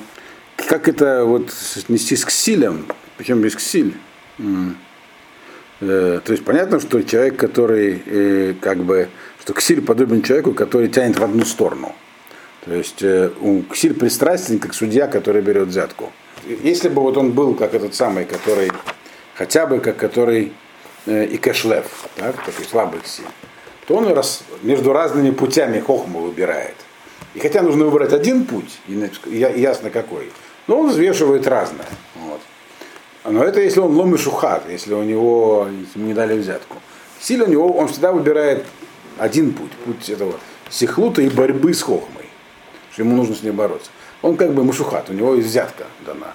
как 0.56 0.88
это 0.88 1.26
вот 1.26 1.52
нестись 1.88 2.26
к 2.26 2.32
силям, 2.32 2.88
причем 3.18 3.42
без 3.42 3.56
ксиль, 3.56 3.96
Э, 5.90 6.22
то 6.24 6.32
есть 6.32 6.46
понятно, 6.46 6.80
что 6.80 7.02
человек, 7.02 7.38
который 7.38 8.02
э, 8.06 8.54
как 8.62 8.78
бы, 8.80 9.10
что 9.42 9.54
Ксиль 9.54 9.82
подобен 9.82 10.22
человеку, 10.22 10.54
который 10.54 10.88
тянет 10.88 11.20
в 11.20 11.24
одну 11.24 11.46
сторону. 11.46 11.94
То 12.66 12.74
есть 12.74 13.02
э, 13.04 13.32
Ксиль 13.72 13.94
пристрастен, 13.94 14.60
как 14.60 14.74
судья, 14.74 15.08
который 15.08 15.42
берет 15.42 15.68
взятку. 15.68 16.12
Если 16.46 16.90
бы 16.90 17.02
вот 17.02 17.18
он 17.18 17.32
был 17.32 17.54
как 17.56 17.74
этот 17.74 17.96
самый, 17.96 18.26
который, 18.26 18.72
хотя 19.36 19.66
бы 19.66 19.80
как 19.80 19.98
который 19.98 20.54
и 21.06 21.38
Кэшлев, 21.38 21.86
так, 22.16 22.36
такой 22.46 22.66
слабый 22.66 23.02
Ксиль, 23.02 23.26
то 23.88 23.96
он 23.96 24.08
раз, 24.14 24.44
между 24.62 24.94
разными 24.94 25.32
путями 25.32 25.82
хохма 25.82 26.22
выбирает. 26.22 26.76
И 27.34 27.40
хотя 27.40 27.62
нужно 27.62 27.86
выбрать 27.86 28.14
один 28.14 28.46
путь, 28.46 28.80
и 28.88 28.94
ясно 29.36 29.90
какой, 29.90 30.32
но 30.68 30.80
он 30.80 30.90
взвешивает 30.90 31.46
разное. 31.48 31.88
Вот. 32.16 32.40
Но 33.26 33.44
это 33.44 33.62
если 33.62 33.80
он 33.80 33.96
ломы 33.96 34.18
шухат, 34.18 34.64
если 34.70 34.94
у 34.94 35.04
него 35.04 35.68
если 35.80 36.00
не 36.00 36.14
дали 36.14 36.38
взятку. 36.38 36.78
Сильно 37.20 37.46
у 37.46 37.48
него, 37.48 37.72
он 37.72 37.88
всегда 37.88 38.12
выбирает 38.12 38.66
один 39.18 39.54
путь, 39.54 39.72
путь 39.86 40.10
этого 40.10 40.36
сихлута 40.70 41.22
и 41.22 41.30
борьбы 41.30 41.74
с 41.74 41.82
хохмой, 41.82 42.26
что 42.92 43.04
ему 43.04 43.16
нужно 43.16 43.36
с 43.36 43.44
ней 43.44 43.52
бороться. 43.52 43.92
Он 44.22 44.36
как 44.36 44.54
бы 44.54 44.64
мушухат, 44.64 45.10
у 45.10 45.14
него 45.14 45.36
есть 45.36 45.48
взятка 45.48 45.86
дана. 46.06 46.34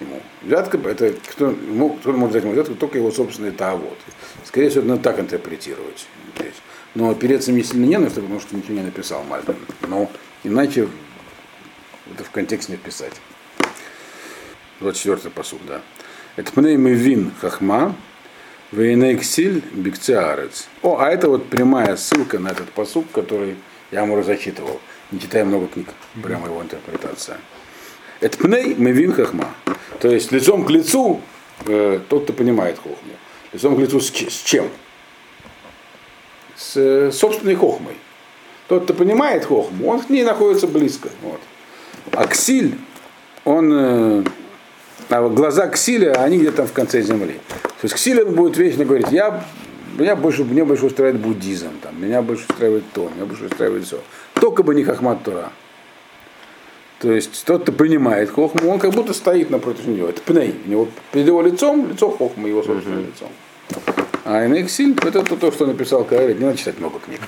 ему. 0.00 0.20
Взятка 0.42 0.78
это 0.78 1.14
кто, 1.30 1.46
ему, 1.46 1.90
кто 1.90 2.12
может 2.12 2.32
дать 2.34 2.42
ему 2.42 2.52
взятку, 2.52 2.74
только 2.74 2.98
его 2.98 3.10
собственный 3.10 3.50
таавод. 3.50 3.96
Скорее 4.44 4.70
всего, 4.70 4.84
надо 4.84 5.02
так 5.02 5.20
интерпретировать. 5.20 6.06
здесь. 6.36 6.54
Но 6.94 7.10
опереться 7.10 7.52
мне 7.52 7.62
сильно 7.62 7.84
не 7.84 7.98
на 7.98 8.10
потому 8.10 8.40
что 8.40 8.56
ничего 8.56 8.74
не 8.74 8.82
написал 8.82 9.22
Мальбин. 9.24 9.56
Но 9.86 10.10
иначе 10.44 10.88
это 12.12 12.24
в 12.24 12.30
контексте 12.30 12.72
не 12.72 12.78
вписать. 12.78 13.12
24 14.80 15.30
посуд, 15.30 15.60
да. 15.66 15.82
Это 16.38 16.52
пней 16.52 16.76
вин 16.76 17.32
хахма, 17.40 17.96
вейнексиль 18.70 19.60
бикциарец. 19.72 20.68
О, 20.82 20.98
а 21.00 21.10
это 21.10 21.28
вот 21.28 21.48
прямая 21.48 21.96
ссылка 21.96 22.38
на 22.38 22.50
этот 22.50 22.70
посуд, 22.70 23.06
который 23.12 23.56
я 23.90 24.04
уже 24.04 24.22
зачитывал. 24.22 24.80
Не 25.10 25.18
читая 25.18 25.44
много 25.44 25.66
книг, 25.66 25.88
прямо 26.22 26.46
его 26.46 26.62
интерпретация. 26.62 27.38
Это 28.20 28.38
пней 28.38 28.76
мевин 28.76 29.14
хахма. 29.14 29.52
То 29.98 30.12
есть 30.12 30.30
лицом 30.30 30.64
к 30.64 30.70
лицу 30.70 31.20
э, 31.66 31.98
тот, 32.08 32.22
кто 32.22 32.32
понимает 32.32 32.76
хохму. 32.76 33.14
Лицом 33.52 33.74
к 33.74 33.80
лицу 33.80 33.98
с, 33.98 34.06
с 34.06 34.42
чем? 34.44 34.68
С 36.54 36.76
э, 36.76 37.10
собственной 37.10 37.56
хохмой. 37.56 37.96
Тот, 38.68 38.84
кто 38.84 38.94
понимает 38.94 39.44
хохму, 39.44 39.88
он 39.88 40.02
к 40.02 40.08
ней 40.08 40.22
находится 40.22 40.68
близко. 40.68 41.08
Вот. 41.20 41.40
А 42.12 42.28
ксиль, 42.28 42.78
он, 43.44 43.72
э, 43.72 44.24
а 45.08 45.22
вот 45.22 45.32
глаза 45.32 45.68
ксиля, 45.68 46.12
они 46.22 46.38
где-то 46.38 46.66
в 46.66 46.72
конце 46.72 47.00
земли. 47.02 47.40
То 47.62 47.84
есть 47.84 47.94
ксиль 47.94 48.22
он 48.22 48.34
будет 48.34 48.56
вечно 48.56 48.84
говорить, 48.84 49.10
я, 49.10 49.44
меня 49.96 50.16
больше, 50.16 50.44
мне 50.44 50.64
больше 50.64 50.86
устраивает 50.86 51.20
буддизм, 51.20 51.70
там, 51.82 52.00
меня 52.00 52.22
больше 52.22 52.44
устраивает 52.48 52.84
то, 52.92 53.10
меня 53.14 53.24
больше 53.24 53.46
устраивает 53.46 53.84
все. 53.84 54.00
Только 54.34 54.62
бы 54.62 54.74
не 54.74 54.84
хахмат 54.84 55.22
Тура. 55.22 55.50
То 56.98 57.12
есть 57.12 57.44
тот, 57.44 57.62
кто 57.62 57.72
понимает 57.72 58.30
хохму, 58.30 58.70
он 58.70 58.78
как 58.78 58.92
будто 58.92 59.12
стоит 59.12 59.50
напротив 59.50 59.86
него. 59.86 60.08
Это 60.08 60.20
пней. 60.20 60.54
У 60.66 60.68
него 60.68 60.88
перед 61.12 61.28
его 61.28 61.42
лицом 61.42 61.88
лицо 61.90 62.10
хохмы, 62.10 62.48
его 62.48 62.62
собственным 62.62 63.06
лицом. 63.06 63.28
А 64.24 64.44
инексиль 64.46 64.96
это 65.04 65.22
то, 65.22 65.36
то, 65.36 65.52
что 65.52 65.66
написал 65.66 66.04
Каэрит. 66.04 66.40
Не 66.40 66.46
надо 66.46 66.58
читать 66.58 66.80
много 66.80 66.98
книг. 66.98 67.20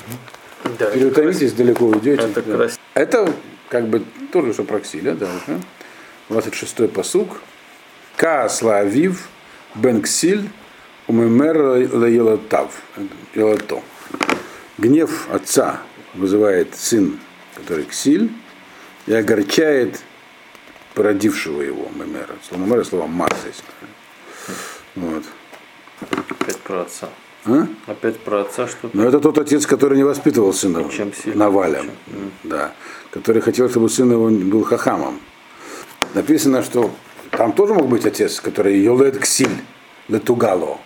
Да, 0.79 0.90
Переутомитесь, 0.90 1.53
далеко 1.53 1.87
уйдете. 1.87 2.25
это 2.25 2.43
Да. 2.43 2.69
Это 2.95 3.33
как 3.69 3.88
бы 3.88 4.03
тоже, 4.33 4.53
что 4.53 4.64
про 4.64 4.81
Ксиля, 4.81 5.14
да, 5.14 5.27
уже. 5.27 5.61
26-й 6.29 6.88
посук. 6.88 7.40
Каасла 8.20 8.80
Авив, 8.80 9.30
Бен 9.74 10.02
Ксиль, 10.02 10.50
Умемер 11.06 12.06
Елатав. 12.06 12.83
Елато. 13.35 13.80
Гнев 14.76 15.26
отца 15.33 15.80
вызывает 16.12 16.76
сын, 16.76 17.18
который 17.54 17.87
Ксиль, 17.87 18.30
и 19.06 19.14
огорчает 19.14 20.02
породившего 20.94 21.62
его 21.62 21.88
Мемера. 21.94 22.37
Слово 22.46 22.61
Мемера 22.61 22.85
слово 22.85 23.04
если 23.46 23.62
правильно. 24.96 25.22
Вот. 25.22 25.24
Опять 26.28 26.59
про 26.59 26.83
отца. 26.83 27.09
А? 27.46 27.66
Опять 27.87 28.20
про 28.20 28.42
отца 28.42 28.68
что-то. 28.68 28.94
Но 28.94 29.06
это 29.06 29.18
тот 29.20 29.38
отец, 29.38 29.64
который 29.64 29.96
не 29.96 30.04
воспитывал 30.04 30.52
сына 30.52 30.87
Чем? 30.90 31.11
Навалем, 31.24 31.90
да, 32.44 32.74
который 33.12 33.40
хотел, 33.40 33.70
чтобы 33.70 33.88
сын 33.88 34.12
его 34.12 34.28
был 34.28 34.62
хахамом. 34.62 35.20
Написано, 36.12 36.62
что 36.62 36.90
там 37.31 37.53
тоже 37.53 37.75
мог 37.75 37.88
быть 37.88 38.07
отец, 38.07 38.40
который 38.40 38.79
Йолед 38.79 39.19
Ксиль 39.19 39.62
Летугало. 40.09 40.79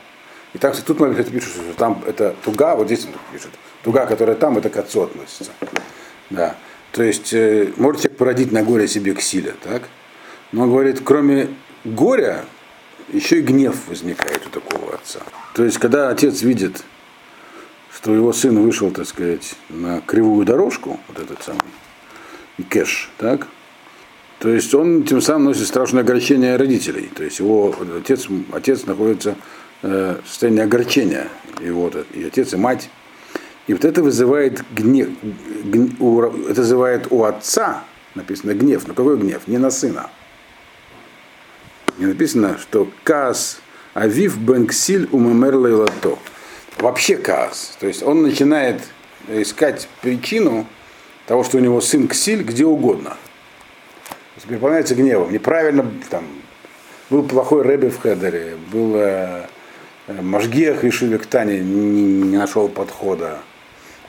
И 0.53 0.59
так 0.59 0.77
тут 0.77 1.01
это 1.01 1.31
пишет, 1.31 1.51
что 1.51 1.75
там 1.77 2.03
это 2.07 2.35
туга, 2.45 2.77
вот 2.77 2.87
здесь 2.87 3.07
он 3.07 3.13
пишет, 3.33 3.51
туга, 3.83 4.07
которая 4.07 4.37
там, 4.37 4.57
это 4.57 4.71
к 4.71 4.77
отцу 4.77 5.03
относится. 5.03 5.51
Да. 6.31 6.57
То 6.93 7.03
есть 7.03 7.33
э, 7.33 7.73
может 7.77 8.03
человек 8.03 8.19
породить 8.19 8.53
на 8.53 8.63
горе 8.63 8.87
себе 8.87 9.15
ксиля, 9.15 9.55
так? 9.63 9.83
Но 10.53 10.63
он 10.63 10.71
говорит, 10.71 11.01
кроме 11.05 11.49
горя, 11.85 12.45
еще 13.13 13.41
и 13.41 13.43
гнев 13.43 13.89
возникает 13.89 14.47
у 14.47 14.51
такого 14.51 14.95
отца. 14.95 15.21
То 15.55 15.65
есть, 15.65 15.79
когда 15.79 16.11
отец 16.11 16.43
видит, 16.43 16.85
что 17.93 18.15
его 18.15 18.33
сын 18.33 18.57
вышел, 18.63 18.91
так 18.91 19.07
сказать, 19.07 19.55
на 19.69 20.01
кривую 20.01 20.47
дорожку, 20.47 21.01
вот 21.09 21.19
этот 21.19 21.43
самый, 21.43 21.63
кэш, 22.69 23.11
так, 23.19 23.49
то 24.45 24.51
есть 24.51 24.75
он 24.75 25.05
тем 25.05 25.23
самым 25.23 25.45
носит 25.45 25.67
страшное 25.67 26.03
огорчение 26.03 26.57
родителей. 26.57 27.11
То 27.15 27.25
есть 27.25 27.39
его 27.39 27.75
отец, 27.97 28.29
отец 28.53 28.85
находится 28.85 29.37
э, 29.81 30.17
в 30.23 30.29
состоянии 30.29 30.61
огорчения, 30.61 31.29
и, 31.63 31.71
вот, 31.71 31.97
и 32.13 32.25
отец, 32.25 32.53
и 32.53 32.59
мать. 32.59 32.91
И 33.69 33.73
вот 33.73 33.87
это 33.87 34.03
вызывает 34.03 34.63
гнев, 34.71 35.09
гн- 35.65 35.97
у, 35.99 36.21
это 36.21 36.61
вызывает 36.61 37.07
у 37.09 37.25
отца, 37.25 37.85
написано 38.15 38.53
гнев, 38.53 38.87
но 38.87 38.93
какой 38.93 39.17
гнев? 39.17 39.41
Не 39.47 39.57
на 39.57 39.71
сына. 39.71 40.11
Не 41.97 42.05
написано, 42.05 42.59
что 42.59 42.91
каас 43.03 43.61
авив 43.95 44.37
бенксиль 44.37 45.09
умемер 45.11 45.55
лейлато. 45.55 46.19
Вообще 46.81 47.17
каас. 47.17 47.79
То 47.81 47.87
есть 47.87 48.03
он 48.03 48.21
начинает 48.21 48.83
искать 49.27 49.89
причину 50.03 50.67
того, 51.27 51.45
что 51.45 51.57
у 51.57 51.61
него 51.61 51.81
сын 51.81 52.09
ксиль 52.09 52.43
где 52.43 52.67
угодно. 52.67 53.17
Переполняется 54.49 54.95
гневом. 54.95 55.33
Неправильно 55.33 55.91
там 56.11 56.25
был 57.11 57.23
плохой 57.23 57.63
рэбе 57.63 57.91
в 57.91 58.01
Хедере, 58.01 58.57
был 58.73 58.97
э, 58.97 59.47
э, 60.07 60.21
Машгех 60.21 60.85
решили 60.85 61.17
к 61.17 61.27
Тане 61.27 61.61
не, 61.61 62.03
не 62.23 62.37
нашел 62.37 62.69
подхода. 62.69 63.39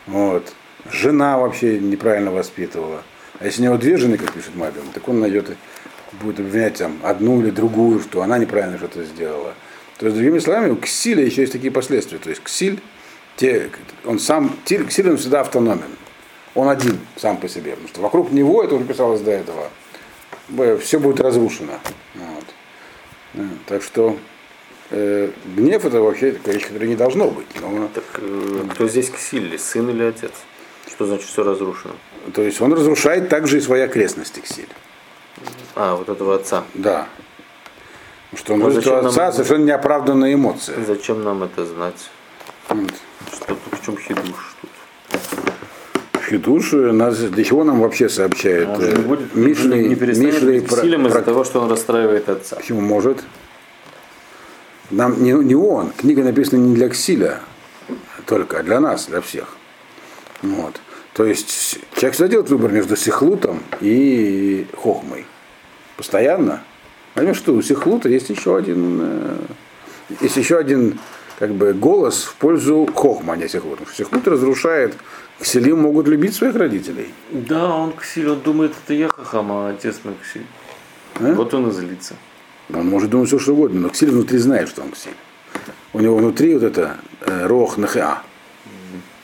Вот. 0.08 0.54
Жена 0.92 1.38
вообще 1.38 1.80
неправильно 1.80 2.32
воспитывала. 2.32 3.04
А 3.40 3.46
если 3.46 3.62
у 3.62 3.66
него 3.66 3.78
две 3.78 3.98
жены, 3.98 4.18
как 4.18 4.32
пишет 4.32 4.56
Мабин, 4.56 4.84
так 4.94 5.08
он 5.08 5.20
найдет, 5.20 5.50
и 5.50 5.56
будет 6.22 6.40
обвинять 6.40 6.78
там, 6.78 7.00
одну 7.04 7.42
или 7.42 7.50
другую, 7.50 8.00
что 8.00 8.22
она 8.22 8.38
неправильно 8.38 8.78
что-то 8.78 9.04
сделала. 9.04 9.54
То 9.98 10.06
есть, 10.06 10.18
другими 10.18 10.40
словами, 10.40 10.72
у 10.72 10.76
ксиля 10.76 11.24
еще 11.24 11.42
есть 11.42 11.54
такие 11.54 11.72
последствия. 11.72 12.18
То 12.18 12.30
есть 12.30 12.44
ксиль, 12.44 12.82
те, 13.38 13.70
он 14.06 14.20
сам, 14.20 14.56
ксиль 14.66 15.10
он 15.10 15.18
всегда 15.18 15.42
автономен. 15.42 15.84
Он 16.54 16.70
один 16.70 17.00
сам 17.18 17.38
по 17.38 17.50
себе. 17.50 17.72
Потому 17.72 17.88
что 17.90 18.02
вокруг 18.02 18.32
него, 18.32 18.64
это 18.64 18.76
уже 18.76 18.86
писалось 18.86 19.22
до 19.22 19.32
этого, 19.32 19.70
все 20.80 21.00
будет 21.00 21.20
разрушено. 21.22 21.74
Вот. 22.16 23.44
Так 23.68 23.84
что 23.84 24.18
э, 24.92 25.30
гнев 25.56 25.86
это 25.86 26.00
вообще 26.02 26.32
такая 26.34 26.56
вещь, 26.56 26.68
которая 26.68 26.88
не 26.88 26.96
должно 26.96 27.30
быть. 27.30 27.48
Но, 27.62 27.90
Так 27.94 28.04
э, 28.18 28.64
кто 28.72 28.88
здесь 28.88 29.10
ксилли, 29.10 29.58
сын 29.58 29.90
или 29.90 30.04
отец? 30.04 30.32
Что 30.88 31.06
значит 31.06 31.26
все 31.28 31.44
разрушено? 31.44 31.94
то 32.34 32.42
есть 32.42 32.60
он 32.60 32.74
разрушает 32.74 33.30
также 33.30 33.58
и 33.58 33.62
свои 33.62 33.82
окрестности 33.82 34.40
ксиль. 34.40 34.70
А, 35.76 35.96
вот 35.96 36.10
этого 36.10 36.36
отца. 36.36 36.64
Да. 36.74 37.08
Что 38.34 38.54
он 38.54 38.60
Ну, 38.62 38.72
зачем 38.72 38.96
нам 38.96 39.06
отца 39.08 39.28
это? 39.28 39.34
совершенно 39.34 39.66
неоправданная 39.66 40.34
эмоция. 40.34 40.84
Зачем 40.86 41.24
нам 41.24 41.44
это 41.44 41.66
знать? 41.66 42.10
Вот. 42.70 42.94
Что 43.32 43.56
в 43.72 43.86
чем 43.86 43.98
хидуш 43.98 44.55
тут? 46.30 46.40
Хидуш, 46.40 46.74
э, 46.74 46.92
нас, 46.92 47.18
для 47.18 47.44
чего 47.44 47.64
нам 47.64 47.80
вообще 47.80 48.10
сообщает 48.10 48.68
э, 48.80 48.98
будет, 49.00 49.36
Мишли, 49.36 49.88
не 49.88 49.96
быть 49.96 50.68
про- 50.68 50.78
ксилем 50.78 51.08
из-за 51.08 51.20
про- 51.20 51.26
того, 51.26 51.44
что 51.44 51.62
он 51.62 51.70
расстраивает 51.72 52.30
отца. 52.30 52.56
Почему 52.58 52.82
может? 52.82 53.24
Нам 54.92 55.24
не, 55.24 55.32
не 55.32 55.56
он. 55.56 55.92
Книга 55.98 56.24
написана 56.24 56.60
не 56.60 56.76
для 56.76 56.90
Ксиля 56.90 57.40
только, 58.26 58.60
а 58.60 58.64
для 58.64 58.80
нас, 58.80 59.08
для 59.08 59.22
всех. 59.22 59.56
Вот. 60.42 60.80
То 61.14 61.26
есть 61.26 61.80
человек 61.96 62.14
всегда 62.14 62.28
делает 62.28 62.50
выбор 62.50 62.72
между 62.72 62.96
Сихлутом 62.96 63.64
и 63.82 64.68
Хохмой. 64.78 65.26
Постоянно. 65.98 66.62
Понимаешь, 67.14 67.38
что 67.38 67.54
у 67.54 67.62
Сихлута 67.62 68.10
есть 68.10 68.30
еще 68.30 68.58
один, 68.58 69.00
э, 69.02 69.36
есть 70.22 70.36
еще 70.38 70.58
один 70.58 71.00
как 71.40 71.54
бы, 71.54 71.74
голос 71.74 72.24
в 72.24 72.36
пользу 72.36 72.88
Хохма, 72.94 73.34
а 73.34 73.38
не 73.38 73.48
Сихлута. 73.48 73.84
Сихлут 73.94 74.28
разрушает, 74.28 74.96
Ксилим 75.40 75.82
могут 75.82 76.08
любить 76.08 76.34
своих 76.36 76.56
родителей. 76.56 77.14
Да, 77.32 77.76
он 77.76 77.94
ксиль, 77.94 78.30
он 78.30 78.40
думает, 78.42 78.72
это 78.84 78.94
я 78.94 79.10
хахам, 79.10 79.52
а 79.52 79.70
отец 79.70 80.00
мой 80.04 80.16
ксиль. 80.22 80.46
А? 81.16 81.34
Вот 81.34 81.54
он 81.54 81.70
и 81.70 81.72
злится. 81.72 82.16
Он 82.74 82.88
может 82.88 83.10
думать 83.10 83.28
все, 83.28 83.38
что 83.38 83.54
угодно, 83.54 83.82
но 83.82 83.90
Ксиль 83.90 84.10
внутри 84.10 84.38
знает, 84.40 84.70
что 84.70 84.82
он 84.82 84.92
Ксиль. 84.92 85.16
У 85.94 86.00
него 86.00 86.18
внутри 86.18 86.54
вот 86.56 86.64
это 86.64 86.98
э, 87.22 87.46
рох 87.46 87.78
нахеа, 87.78 88.24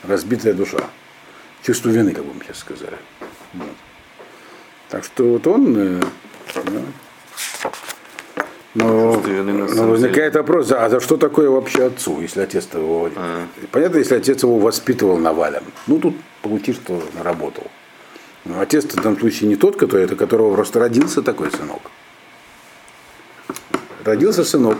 разбитая 0.04 0.54
душа. 0.54 0.84
Чувство 1.62 1.90
вины, 1.90 2.12
как 2.12 2.24
бы 2.24 2.32
мы 2.34 2.44
сейчас 2.44 2.58
сказали. 2.58 2.96
Вот. 3.52 3.68
Так 4.88 5.04
что 5.04 5.24
вот 5.24 5.46
он... 5.46 5.76
э, 5.76 6.02
да. 6.54 6.80
Но, 8.74 9.22
но 9.22 9.86
возникает 9.86 10.34
вопрос, 10.34 10.72
а 10.72 10.88
за 10.88 11.00
что 11.00 11.18
такое 11.18 11.50
вообще 11.50 11.86
отцу, 11.86 12.22
если 12.22 12.40
отец 12.40 12.68
его... 12.72 13.10
А. 13.16 13.46
Понятно, 13.70 13.98
если 13.98 14.14
отец 14.14 14.42
его 14.42 14.58
воспитывал 14.58 15.18
Навалем. 15.18 15.64
Ну, 15.86 15.98
тут 15.98 16.16
получишь, 16.40 16.76
что 16.76 17.02
наработал. 17.14 17.66
Но 18.46 18.60
отец 18.60 18.84
в 18.86 18.98
этом 18.98 19.18
случае 19.18 19.50
не 19.50 19.56
тот, 19.56 19.76
который, 19.76 20.04
это 20.04 20.16
которого 20.16 20.54
просто 20.54 20.78
родился 20.78 21.22
такой 21.22 21.50
сынок. 21.50 21.82
Родился 24.04 24.42
сынок, 24.42 24.78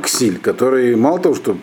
Ксиль, 0.00 0.38
который 0.38 0.94
мало 0.94 1.18
того, 1.18 1.34
что 1.34 1.56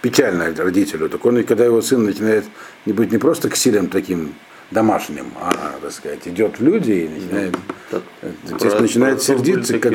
печально 0.00 0.54
родителю, 0.56 1.08
так 1.08 1.24
он, 1.26 1.42
когда 1.42 1.64
его 1.64 1.82
сын 1.82 2.04
начинает 2.04 2.44
быть 2.84 3.10
не 3.10 3.18
просто 3.18 3.50
ксилем 3.50 3.88
таким 3.88 4.34
домашним, 4.70 5.32
а, 5.40 5.78
так 5.80 5.92
сказать, 5.92 6.26
идет 6.26 6.58
в 6.58 6.62
люди 6.62 6.92
и 6.92 7.08
начинает, 7.08 7.56
Так, 7.90 8.02
естественно, 8.42 8.70
про- 8.70 8.80
начинает 8.80 9.16
про 9.16 9.24
сердиться, 9.24 9.78
как, 9.78 9.94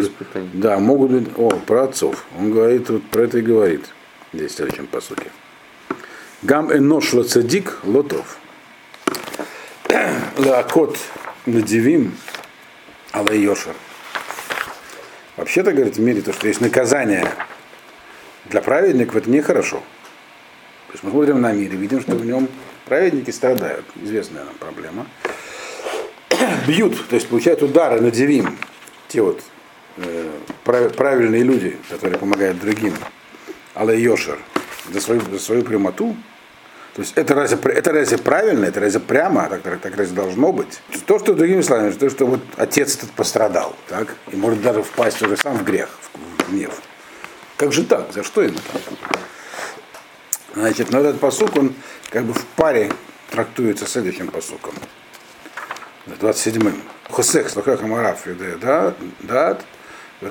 да, 0.53 0.79
могут 0.79 1.11
быть, 1.11 1.27
о, 1.37 1.49
про 1.49 1.83
отцов, 1.83 2.25
он 2.39 2.51
говорит, 2.51 2.89
вот 2.89 3.03
про 3.03 3.23
это 3.23 3.39
и 3.39 3.41
говорит, 3.41 3.85
здесь 4.33 4.51
в 4.51 4.55
следующем 4.55 4.87
посуке. 4.87 5.31
Гам 6.41 6.71
энош 6.71 7.13
лацадик 7.13 7.79
лотов. 7.83 8.37
Лакот 10.37 10.97
надивим 11.45 12.13
але 13.11 13.37
йошер. 13.37 13.73
Вообще-то, 15.37 15.71
говорит, 15.73 15.97
в 15.97 16.01
мире 16.01 16.21
то, 16.21 16.33
что 16.33 16.47
есть 16.47 16.61
наказание 16.61 17.27
для 18.45 18.61
праведников, 18.61 19.15
это 19.15 19.29
нехорошо. 19.29 19.77
То 20.87 20.93
есть 20.93 21.03
мы 21.03 21.11
смотрим 21.11 21.41
на 21.41 21.51
мир 21.51 21.71
и 21.71 21.75
видим, 21.75 22.01
что 22.01 22.15
в 22.15 22.25
нем 22.25 22.47
праведники 22.85 23.31
страдают. 23.31 23.85
Известная 24.03 24.43
нам 24.43 24.55
проблема. 24.55 25.05
Бьют, 26.67 27.07
то 27.07 27.15
есть 27.15 27.27
получают 27.27 27.61
удары, 27.61 28.01
надевим. 28.01 28.57
Те 29.07 29.21
вот 29.21 29.41
э, 29.97 30.29
прав- 30.63 30.95
правильные 30.95 31.43
люди, 31.43 31.77
которые 31.89 32.17
помогают 32.17 32.59
другим. 32.59 32.93
Але 33.73 33.99
Йошер 33.99 34.37
за 34.93 35.01
свою, 35.01 35.21
за 35.31 35.39
свою 35.39 35.63
прямоту. 35.63 36.15
То 36.93 37.01
есть 37.01 37.13
это 37.15 37.35
разве, 37.35 37.57
это 37.71 37.93
разве 37.93 38.17
правильно, 38.17 38.65
это 38.65 38.81
разве 38.81 38.99
прямо, 38.99 39.47
так, 39.47 39.79
так 39.79 39.95
разве 39.95 40.13
должно 40.13 40.51
быть? 40.51 40.81
То, 41.05 41.19
что 41.19 41.33
другими 41.33 41.61
словами, 41.61 41.91
то, 41.91 42.09
что 42.09 42.25
вот 42.25 42.41
отец 42.57 42.97
этот 42.97 43.11
пострадал, 43.11 43.75
так, 43.87 44.13
и 44.33 44.35
может 44.35 44.61
даже 44.61 44.83
впасть 44.83 45.21
уже 45.21 45.37
сам 45.37 45.57
в 45.57 45.63
грех, 45.63 45.87
в 46.13 46.51
гнев. 46.51 46.73
Как 47.55 47.71
же 47.71 47.85
так? 47.85 48.11
За 48.11 48.23
что 48.23 48.41
ему 48.41 48.57
так? 48.73 48.81
Значит, 50.53 50.91
но 50.91 50.99
этот 50.99 51.19
посук, 51.19 51.55
он 51.55 51.73
как 52.09 52.25
бы 52.25 52.33
в 52.33 52.45
паре 52.55 52.91
трактуется 53.29 53.87
следующим 53.87 54.27
посуком. 54.27 54.73
27-м. 56.07 56.81
Хосех, 57.09 57.49
слухах 57.49 57.81
Амараф, 57.81 58.23
да, 58.61 58.93
дат, 59.19 59.63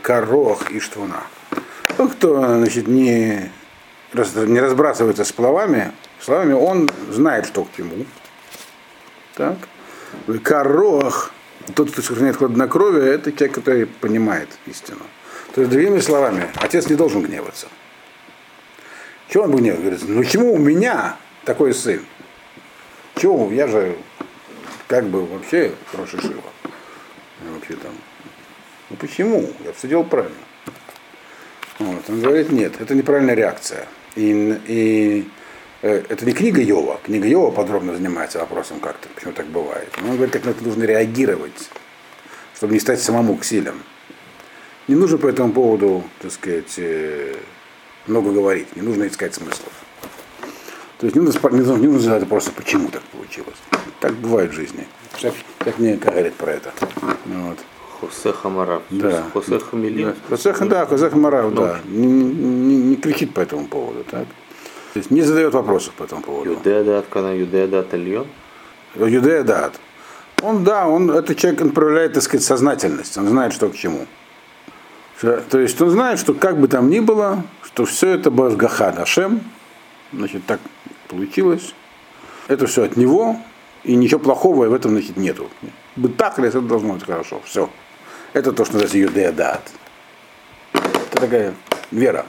карох 0.03 0.71
и 0.71 0.81
штвуна. 0.81 1.23
Тот, 1.97 2.13
кто 2.13 2.39
значит, 2.39 2.87
не, 2.87 3.51
раз- 4.13 4.35
не 4.35 4.61
разбрасывается 4.61 5.25
словами, 5.25 5.93
словами, 6.21 6.53
он 6.53 6.89
знает, 7.11 7.47
что 7.47 7.65
к 7.65 7.69
чему. 7.77 8.05
Так. 9.35 9.57
Карох, 10.43 11.33
тот, 11.75 11.91
кто 11.91 12.03
сохраняет 12.03 12.37
хладнокровие, 12.37 13.15
это 13.15 13.33
человек, 13.33 13.55
который 13.55 13.87
понимает 13.87 14.49
истину. 14.67 15.01
То 15.55 15.63
есть, 15.63 15.73
другими 15.73 16.01
словами, 16.01 16.49
отец 16.57 16.89
не 16.89 16.97
должен 16.97 17.23
гневаться. 17.23 17.69
Чего 19.31 19.45
он 19.45 19.57
гневался? 19.57 19.83
Говорит, 19.83 20.09
ну 20.09 20.23
почему 20.23 20.53
у 20.55 20.59
меня 20.59 21.17
такой 21.45 21.73
сын? 21.73 22.05
Чего? 23.15 23.51
Я 23.53 23.69
же 23.69 23.97
как 24.89 25.07
бы 25.07 25.25
вообще 25.25 25.73
хороший 25.93 26.21
Шива. 26.21 26.43
Вообще 27.49 27.75
там. 27.75 27.93
Ну 28.91 28.97
почему? 28.97 29.49
Я 29.65 29.73
все 29.73 29.87
делал 29.87 30.05
правильно. 30.05 30.35
Вот. 31.79 32.03
Он 32.09 32.21
говорит, 32.21 32.51
нет, 32.51 32.81
это 32.81 32.95
неправильная 32.97 33.35
реакция. 33.35 33.87
И, 34.17 34.61
и 34.67 35.29
э, 35.83 36.03
это 36.09 36.27
не 36.27 36.33
книга 36.33 36.61
Йова. 36.61 37.01
Книга 37.05 37.29
Йова 37.29 37.53
подробно 37.53 37.95
занимается 37.95 38.41
вопросом, 38.41 38.81
как-то, 38.81 39.09
почему 39.15 39.33
так 39.33 39.47
бывает. 39.47 39.89
Но 40.03 40.11
он 40.11 40.17
говорит, 40.17 40.33
как 40.33 40.45
на 40.45 40.51
это 40.51 40.65
нужно 40.65 40.83
реагировать, 40.83 41.71
чтобы 42.57 42.73
не 42.73 42.81
стать 42.81 43.01
самому 43.01 43.37
ксилем. 43.37 43.81
Не 44.89 44.97
нужно 44.97 45.19
по 45.19 45.29
этому 45.29 45.53
поводу, 45.53 46.03
так 46.21 46.33
сказать, 46.33 46.75
э, 46.79 47.37
много 48.07 48.33
говорить, 48.33 48.75
не 48.77 48.83
нужно 48.83 49.07
искать 49.07 49.35
смыслов. 49.35 49.73
То 50.99 51.07
есть 51.07 51.17
не 51.17 51.23
нужно, 51.23 51.49
не 51.51 51.59
нужно, 51.59 51.77
не 51.77 51.87
нужно 51.87 52.13
задать 52.13 52.29
просто, 52.29 52.51
почему 52.53 52.89
так 52.89 53.03
получилось. 53.03 53.57
Так 54.01 54.13
бывает 54.15 54.51
в 54.51 54.55
жизни. 54.55 54.87
Как, 55.21 55.33
как 55.59 55.79
мне 55.79 55.97
говорят 55.97 56.35
про 56.35 56.53
это. 56.53 56.73
Ну 57.27 57.49
Вот. 57.49 57.59
Хосе 58.01 58.33
Хамарав. 58.33 58.83
Да. 58.91 59.25
Хосе 59.33 59.59
Хамилин. 59.59 60.15
Хосех, 60.29 60.67
да, 60.69 60.87
Хосех 60.87 61.15
Марав, 61.15 61.55
да. 61.55 61.81
Не, 61.87 62.07
не- 62.07 62.77
не 62.77 62.97
кричит 62.97 63.35
по 63.35 63.41
этому 63.41 63.67
поводу, 63.67 64.05
так? 64.05 64.27
То 64.95 64.99
есть 64.99 65.11
не 65.11 65.23
задает 65.23 65.55
вопросов 65.55 65.95
по 65.95 66.05
этому 66.05 66.23
поводу. 66.23 66.51
Юдея 66.53 66.83
дат 66.85 67.07
кана 67.09 67.35
юдея 67.37 67.67
дат 67.67 67.93
альон. 67.95 68.27
Юдея 68.97 69.43
дат. 69.45 69.79
Он, 70.43 70.65
да, 70.65 70.89
он, 70.89 71.11
этот 71.11 71.37
человек 71.37 71.61
он 71.61 71.71
проявляет, 71.71 72.15
так 72.15 72.23
сказать, 72.23 72.45
сознательность. 72.45 73.17
Он 73.19 73.29
знает, 73.29 73.53
что 73.53 73.69
к 73.69 73.77
чему. 73.77 74.07
Что- 75.21 75.43
То 75.43 75.59
есть 75.59 75.79
он 75.83 75.91
знает, 75.91 76.19
что 76.19 76.33
как 76.33 76.59
бы 76.59 76.67
там 76.67 76.89
ни 76.89 76.99
было, 76.99 77.45
что 77.63 77.85
все 77.85 78.09
это 78.09 78.31
Башгаха 78.31 78.91
Дашем, 78.91 79.43
значит, 80.15 80.47
так 80.47 80.61
получилось. 81.09 81.75
Это 82.49 82.67
все 82.67 82.85
от 82.85 82.97
него, 82.97 83.37
и 83.85 83.97
ничего 83.97 84.19
плохого 84.19 84.67
в 84.67 84.73
этом, 84.73 84.93
значит, 84.93 85.19
нету. 85.19 85.51
Бы 85.95 86.09
так 86.09 86.39
ли 86.39 86.49
это 86.49 86.63
должно 86.63 86.95
быть 86.95 87.05
хорошо. 87.05 87.43
Все. 87.45 87.69
Это 88.33 88.53
то, 88.53 88.65
что 88.65 88.75
называется 88.75 88.97
Юдея 88.97 89.33
дат. 89.33 89.61
Это 90.73 91.21
такая 91.21 91.55
вера. 91.91 92.25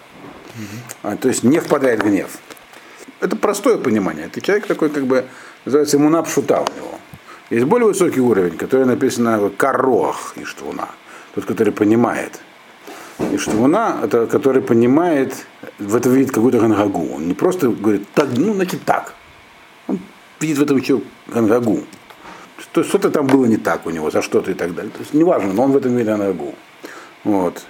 А, 1.01 1.15
то 1.15 1.30
есть 1.30 1.43
не 1.43 1.60
впадает 1.60 2.01
в 2.01 2.06
гнев. 2.06 2.39
Это 3.21 3.38
простое 3.38 3.77
понимание. 3.77 4.25
Это 4.25 4.41
человек 4.41 4.67
такой, 4.67 4.89
как 4.89 5.06
бы, 5.06 5.27
называется 5.63 5.95
иммунап 5.95 6.27
шута 6.27 6.60
у 6.60 6.75
него. 6.75 6.99
Есть 7.51 7.65
более 7.67 7.88
высокий 7.88 8.19
уровень, 8.19 8.58
который 8.58 8.86
написано 8.86 9.49
корох 9.49 10.34
и 10.36 10.43
штвуна. 10.43 10.89
Тот, 11.36 11.45
который 11.45 11.71
понимает. 11.71 12.41
И 13.31 13.38
штвуна, 13.38 13.99
это 14.03 14.27
который 14.27 14.62
понимает, 14.62 15.45
в 15.79 15.95
этом 15.95 16.13
видит 16.13 16.31
какую-то 16.31 16.60
гангагу. 16.60 17.15
Он 17.15 17.27
не 17.27 17.34
просто 17.34 17.69
говорит, 17.69 18.07
так, 18.13 18.29
ну, 18.36 18.53
значит 18.53 18.84
так. 18.84 19.13
Он 19.88 19.99
видит 20.39 20.57
в 20.57 20.63
этом 20.63 20.77
еще 20.77 21.01
гангагу. 21.27 21.84
Что, 22.57 22.84
что-то 22.84 23.10
там 23.10 23.27
было 23.27 23.45
не 23.45 23.57
так 23.57 23.86
у 23.86 23.89
него, 23.89 24.12
за 24.12 24.21
что-то 24.21 24.51
и 24.51 24.53
так 24.53 24.73
далее. 24.75 24.91
То 24.91 24.99
есть 24.99 25.13
неважно, 25.13 25.53
но 25.53 25.63
он 25.63 25.71
в 25.71 25.77
этом 25.77 25.91
видит 25.91 26.07
гангагу. 26.07 26.55
Вот. 27.23 27.63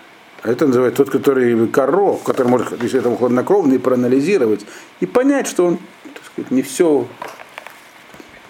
Это 0.43 0.65
называется 0.65 1.03
тот, 1.03 1.11
который 1.11 1.67
коров, 1.67 2.23
который 2.23 2.47
может, 2.47 2.81
если 2.81 2.99
это 2.99 3.15
хладнокровно, 3.15 3.73
и 3.73 3.77
проанализировать, 3.77 4.65
и 4.99 5.05
понять, 5.05 5.47
что 5.47 5.65
он, 5.67 5.77
так 6.03 6.23
сказать, 6.25 6.51
не 6.51 6.63
все, 6.63 7.05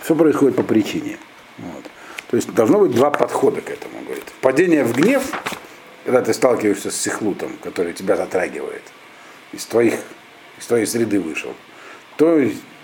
все 0.02 0.16
происходит 0.16 0.56
по 0.56 0.64
причине. 0.64 1.18
Вот. 1.58 1.84
То 2.30 2.38
есть 2.38 2.54
должно 2.54 2.80
быть 2.80 2.96
два 2.96 3.10
подхода 3.10 3.60
к 3.60 3.70
этому, 3.70 4.02
говорит. 4.06 4.24
Падение 4.40 4.86
в 4.86 4.94
гнев, 4.96 5.24
когда 6.04 6.22
ты 6.22 6.34
сталкиваешься 6.34 6.92
с 6.92 6.98
сихлутом, 6.98 7.58
который 7.64 7.94
тебя 7.94 8.16
затрагивает, 8.16 8.84
из, 9.52 9.66
твоих, 9.66 9.96
из 10.60 10.66
твоей 10.66 10.86
среды 10.86 11.20
вышел, 11.20 11.54
то 12.18 12.42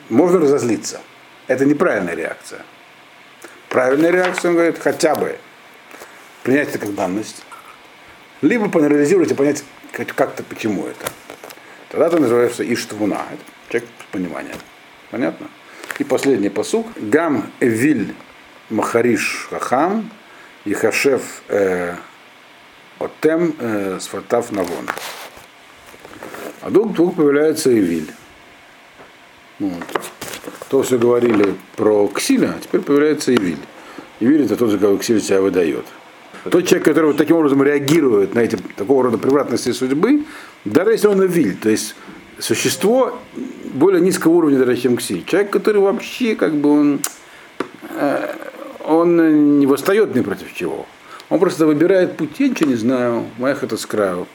можно 0.09 0.39
разозлиться. 0.39 1.01
Это 1.47 1.65
неправильная 1.65 2.15
реакция. 2.15 2.61
Правильная 3.69 4.11
реакция, 4.11 4.49
он 4.49 4.55
говорит, 4.55 4.79
хотя 4.79 5.15
бы 5.15 5.37
принять 6.43 6.69
это 6.69 6.79
как 6.79 6.95
данность, 6.95 7.43
либо 8.41 8.69
поанализировать 8.69 9.31
и 9.31 9.33
понять 9.33 9.63
как- 9.91 10.13
как-то 10.13 10.43
почему 10.43 10.87
это. 10.87 11.11
Тогда 11.89 12.07
это 12.07 12.19
называется 12.19 12.63
иштвуна. 12.71 13.25
Это 13.31 13.43
человек 13.69 13.89
с 13.99 14.11
пониманием. 14.11 14.57
Понятно? 15.09 15.47
И 15.99 16.03
последний 16.03 16.49
посук. 16.49 16.87
Гам 16.97 17.51
эвиль 17.59 18.13
махариш 18.69 19.47
хахам 19.49 20.11
хашев 20.73 21.41
э, 21.47 21.95
отем 22.99 23.55
э, 23.59 23.99
сфатав 23.99 24.51
навон. 24.51 24.87
А 26.61 26.71
тут 26.71 26.87
вдруг 26.91 27.15
появляется 27.15 27.71
эвиль. 27.71 28.11
Вот. 29.59 29.83
То 30.69 30.83
все 30.83 30.97
говорили 30.97 31.55
про 31.75 32.07
Ксиля, 32.07 32.55
а 32.57 32.61
теперь 32.61 32.81
появляется 32.81 33.33
Ивиль. 33.33 33.57
Ивиль 34.19 34.45
это 34.45 34.55
тот, 34.55 34.69
за 34.69 34.77
кого 34.77 34.97
Ксиль 34.97 35.21
себя 35.21 35.41
выдает. 35.41 35.85
Тот 36.43 36.65
человек, 36.65 36.85
который 36.85 37.07
вот 37.07 37.17
таким 37.17 37.37
образом 37.37 37.63
реагирует 37.63 38.35
на 38.35 38.39
эти 38.39 38.57
такого 38.75 39.03
рода 39.03 39.17
превратности 39.17 39.71
судьбы, 39.71 40.23
даже 40.65 40.91
если 40.91 41.07
он 41.07 41.25
Ивиль, 41.25 41.57
то 41.57 41.69
есть 41.69 41.95
существо 42.39 43.17
более 43.73 44.01
низкого 44.01 44.33
уровня, 44.33 44.59
даже 44.59 44.77
чем 44.77 44.97
Ксиль. 44.97 45.23
Человек, 45.25 45.51
который 45.51 45.81
вообще 45.81 46.35
как 46.35 46.53
бы 46.55 46.69
он, 46.69 46.99
э, 47.95 48.35
он 48.85 49.59
не 49.59 49.65
восстает 49.65 50.15
ни 50.15 50.21
против 50.21 50.53
чего. 50.53 50.85
Он 51.29 51.39
просто 51.39 51.65
выбирает 51.65 52.15
путь, 52.17 52.39
я 52.39 52.47
ничего 52.47 52.69
не 52.69 52.75
знаю, 52.75 53.25
моих 53.37 53.63
это 53.63 53.77
с 53.77 53.85
краю. 53.85 54.27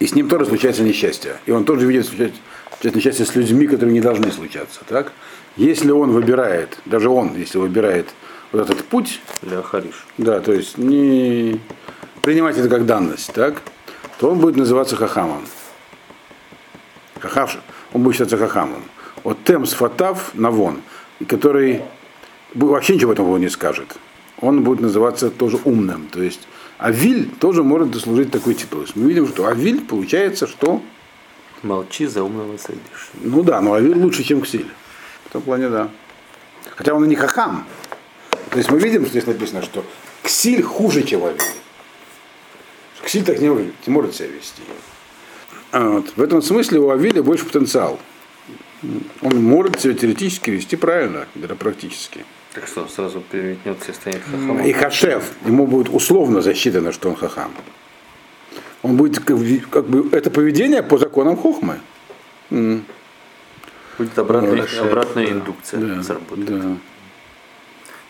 И 0.00 0.06
с 0.06 0.14
ним 0.14 0.28
тоже 0.28 0.46
случается 0.46 0.82
несчастье. 0.82 1.36
И 1.46 1.52
он 1.52 1.64
тоже 1.64 1.86
видит 1.86 2.06
случается 2.06 2.98
несчастье 2.98 3.24
с 3.24 3.34
людьми, 3.36 3.68
которые 3.68 3.92
не 3.92 4.00
должны 4.00 4.32
случаться. 4.32 4.80
Так? 4.88 5.12
Если 5.56 5.90
он 5.92 6.10
выбирает, 6.10 6.78
даже 6.84 7.08
он, 7.08 7.36
если 7.36 7.58
выбирает 7.58 8.08
вот 8.50 8.62
этот 8.68 8.84
путь, 8.84 9.20
Ляхариш. 9.42 10.04
да, 10.18 10.40
то 10.40 10.52
есть 10.52 10.78
не 10.78 11.60
принимать 12.22 12.58
это 12.58 12.68
как 12.68 12.86
данность, 12.86 13.32
так, 13.32 13.62
то 14.18 14.30
он 14.30 14.38
будет 14.38 14.56
называться 14.56 14.96
хахамом. 14.96 15.44
Хахавш, 17.20 17.58
он 17.92 18.02
будет 18.02 18.14
считаться 18.14 18.36
хахамом. 18.36 18.82
Вот 19.22 19.38
тем 19.44 19.66
сфатав 19.66 20.34
навон, 20.34 20.82
который 21.28 21.82
вообще 22.54 22.96
ничего 22.96 23.12
этому 23.12 23.36
не 23.36 23.48
скажет. 23.48 23.96
Он 24.42 24.64
будет 24.64 24.80
называться 24.80 25.30
тоже 25.30 25.58
умным. 25.64 26.08
То 26.08 26.20
есть 26.20 26.40
Авиль 26.76 27.30
тоже 27.38 27.62
может 27.62 27.94
заслужить 27.94 28.30
такой 28.30 28.54
титул. 28.54 28.80
То 28.80 28.84
есть 28.84 28.96
мы 28.96 29.08
видим, 29.08 29.28
что 29.28 29.46
Авиль 29.46 29.80
получается, 29.80 30.46
что 30.46 30.82
Молчи, 31.62 32.06
за 32.06 32.24
умного 32.24 32.56
садишь. 32.58 33.10
ну 33.14 33.44
да, 33.44 33.60
но 33.60 33.74
Авиль 33.74 33.96
лучше, 33.96 34.24
чем 34.24 34.42
Ксиль. 34.42 34.66
В 35.26 35.32
том 35.32 35.42
плане, 35.42 35.68
да. 35.68 35.88
Хотя 36.76 36.92
он 36.92 37.04
и 37.04 37.08
не 37.08 37.14
хахам. 37.14 37.64
То 38.50 38.58
есть 38.58 38.68
мы 38.68 38.80
видим, 38.80 39.02
что 39.02 39.10
здесь 39.10 39.26
написано, 39.26 39.62
что 39.62 39.84
Ксиль 40.24 40.60
хуже, 40.60 41.04
чем 41.04 41.24
Авиль. 41.24 41.40
Ксиль 43.04 43.24
так 43.24 43.38
не 43.40 43.48
может, 43.48 43.86
не 43.86 43.92
может 43.92 44.14
себя 44.16 44.28
вести. 44.28 44.62
А 45.70 45.88
вот. 45.88 46.12
В 46.16 46.22
этом 46.22 46.42
смысле 46.42 46.80
у 46.80 46.90
Авиля 46.90 47.22
больше 47.22 47.44
потенциал. 47.44 48.00
Он 49.22 49.36
может 49.42 49.80
себя 49.80 49.94
теоретически 49.94 50.50
вести 50.50 50.74
правильно, 50.74 51.26
практически. 51.60 52.24
Так 52.54 52.66
что, 52.66 52.86
сразу 52.88 53.20
переметнется 53.20 53.92
и 53.92 53.94
станет 53.94 54.22
хахамом. 54.24 54.60
И 54.64 54.72
Хашев, 54.72 55.32
ему 55.46 55.66
будет 55.66 55.88
условно 55.88 56.42
засчитано, 56.42 56.92
что 56.92 57.08
он 57.08 57.16
хахам. 57.16 57.50
Он 58.82 58.96
будет 58.96 59.20
как 59.20 59.38
бы- 59.38 59.62
как 59.70 59.86
бы 59.86 60.08
это 60.14 60.30
поведение 60.30 60.82
по 60.82 60.98
законам 60.98 61.36
Хохмы. 61.36 61.78
Будет 62.50 64.18
обратная, 64.18 64.56
Хорошо. 64.62 64.84
обратная 64.84 65.26
индукция 65.30 65.80
Да, 65.80 66.02
заработает. 66.02 66.46
да. 66.60 66.76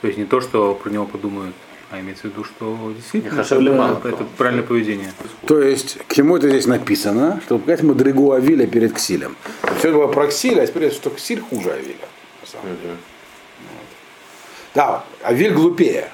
То 0.01 0.07
есть 0.09 0.19
не 0.19 0.25
то, 0.25 0.41
что 0.41 0.75
про 0.75 0.91
него 0.91 1.05
подумают, 1.07 1.55
а 1.91 2.01
имеется 2.01 2.23
в 2.23 2.31
виду, 2.31 2.45
что 2.45 2.93
действительно 2.97 3.41
это, 3.41 3.59
леман. 3.59 3.99
это 4.03 4.25
правильное 4.37 4.65
поведение. 4.65 5.13
То 5.47 5.61
есть, 5.61 5.99
к 6.09 6.15
чему 6.15 6.37
это 6.37 6.49
здесь 6.49 6.67
написано? 6.67 7.41
Чтобы 7.45 7.61
показать 7.61 7.83
Мадригу 7.85 8.33
Авиля 8.33 8.67
перед 8.67 8.95
Ксилем. 8.95 9.37
Все 9.79 9.93
было 9.93 10.07
про 10.07 10.27
Ксиля, 10.29 10.63
а 10.63 10.67
теперь 10.67 10.91
что 10.93 11.11
Ксиль 11.11 11.41
хуже 11.41 11.71
Авиля. 11.73 11.95
на 12.41 12.47
самом 12.49 12.77
деле. 12.81 12.97
Да, 14.75 15.05
Авиль 15.23 15.53
глупее. 15.53 16.09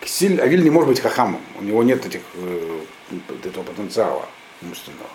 Ксиль, 0.00 0.40
Авиль 0.40 0.62
не 0.62 0.70
может 0.70 0.88
быть 0.88 1.00
хахамом. 1.00 1.40
У 1.58 1.62
него 1.62 1.82
нет 1.82 2.04
этих, 2.06 2.20
э, 2.34 2.80
этого 3.44 3.64
потенциала 3.64 4.26
умственного. 4.62 5.08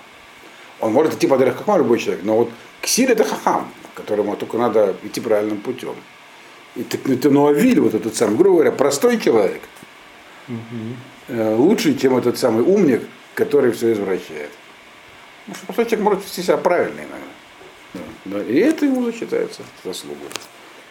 Он 0.80 0.93
может 0.93 1.16
идти 1.16 1.28
по 1.28 1.38
дороге 1.38 1.57
хахама 1.57 1.78
любой 1.78 1.99
человек, 1.99 2.24
но 2.24 2.38
вот 2.38 2.49
Ксиль 2.82 3.12
это 3.12 3.24
хахам, 3.24 3.72
которому 3.95 4.36
только 4.36 4.57
надо 4.57 4.95
идти 5.03 5.22
правильным 5.22 5.60
путем. 5.60 5.95
И 6.76 6.84
так, 6.84 7.01
ну, 7.05 7.18
ну, 7.24 7.47
Авиль, 7.47 7.80
вот 7.80 7.93
этот 7.93 8.16
самый, 8.16 8.38
грубо 8.38 8.57
говоря, 8.57 8.72
простой 8.72 9.20
человек, 9.20 9.62
э, 11.28 11.55
лучше, 11.55 11.97
чем 11.97 12.18
этот 12.18 12.38
самый 12.38 12.64
умник, 12.64 13.03
который 13.36 13.72
все 13.72 13.93
извращает. 13.93 14.51
Ну, 15.47 15.55
что 15.55 15.66
простой 15.66 15.86
человек 15.86 16.05
может 16.05 16.26
вести 16.26 16.43
себя 16.43 16.57
правильно 16.57 16.99
иногда. 16.99 17.18
Да, 17.93 17.99
да. 18.26 18.43
И 18.43 18.57
это 18.57 18.86
ему 18.86 19.03
зачитается 19.03 19.64
заслугой. 19.84 20.30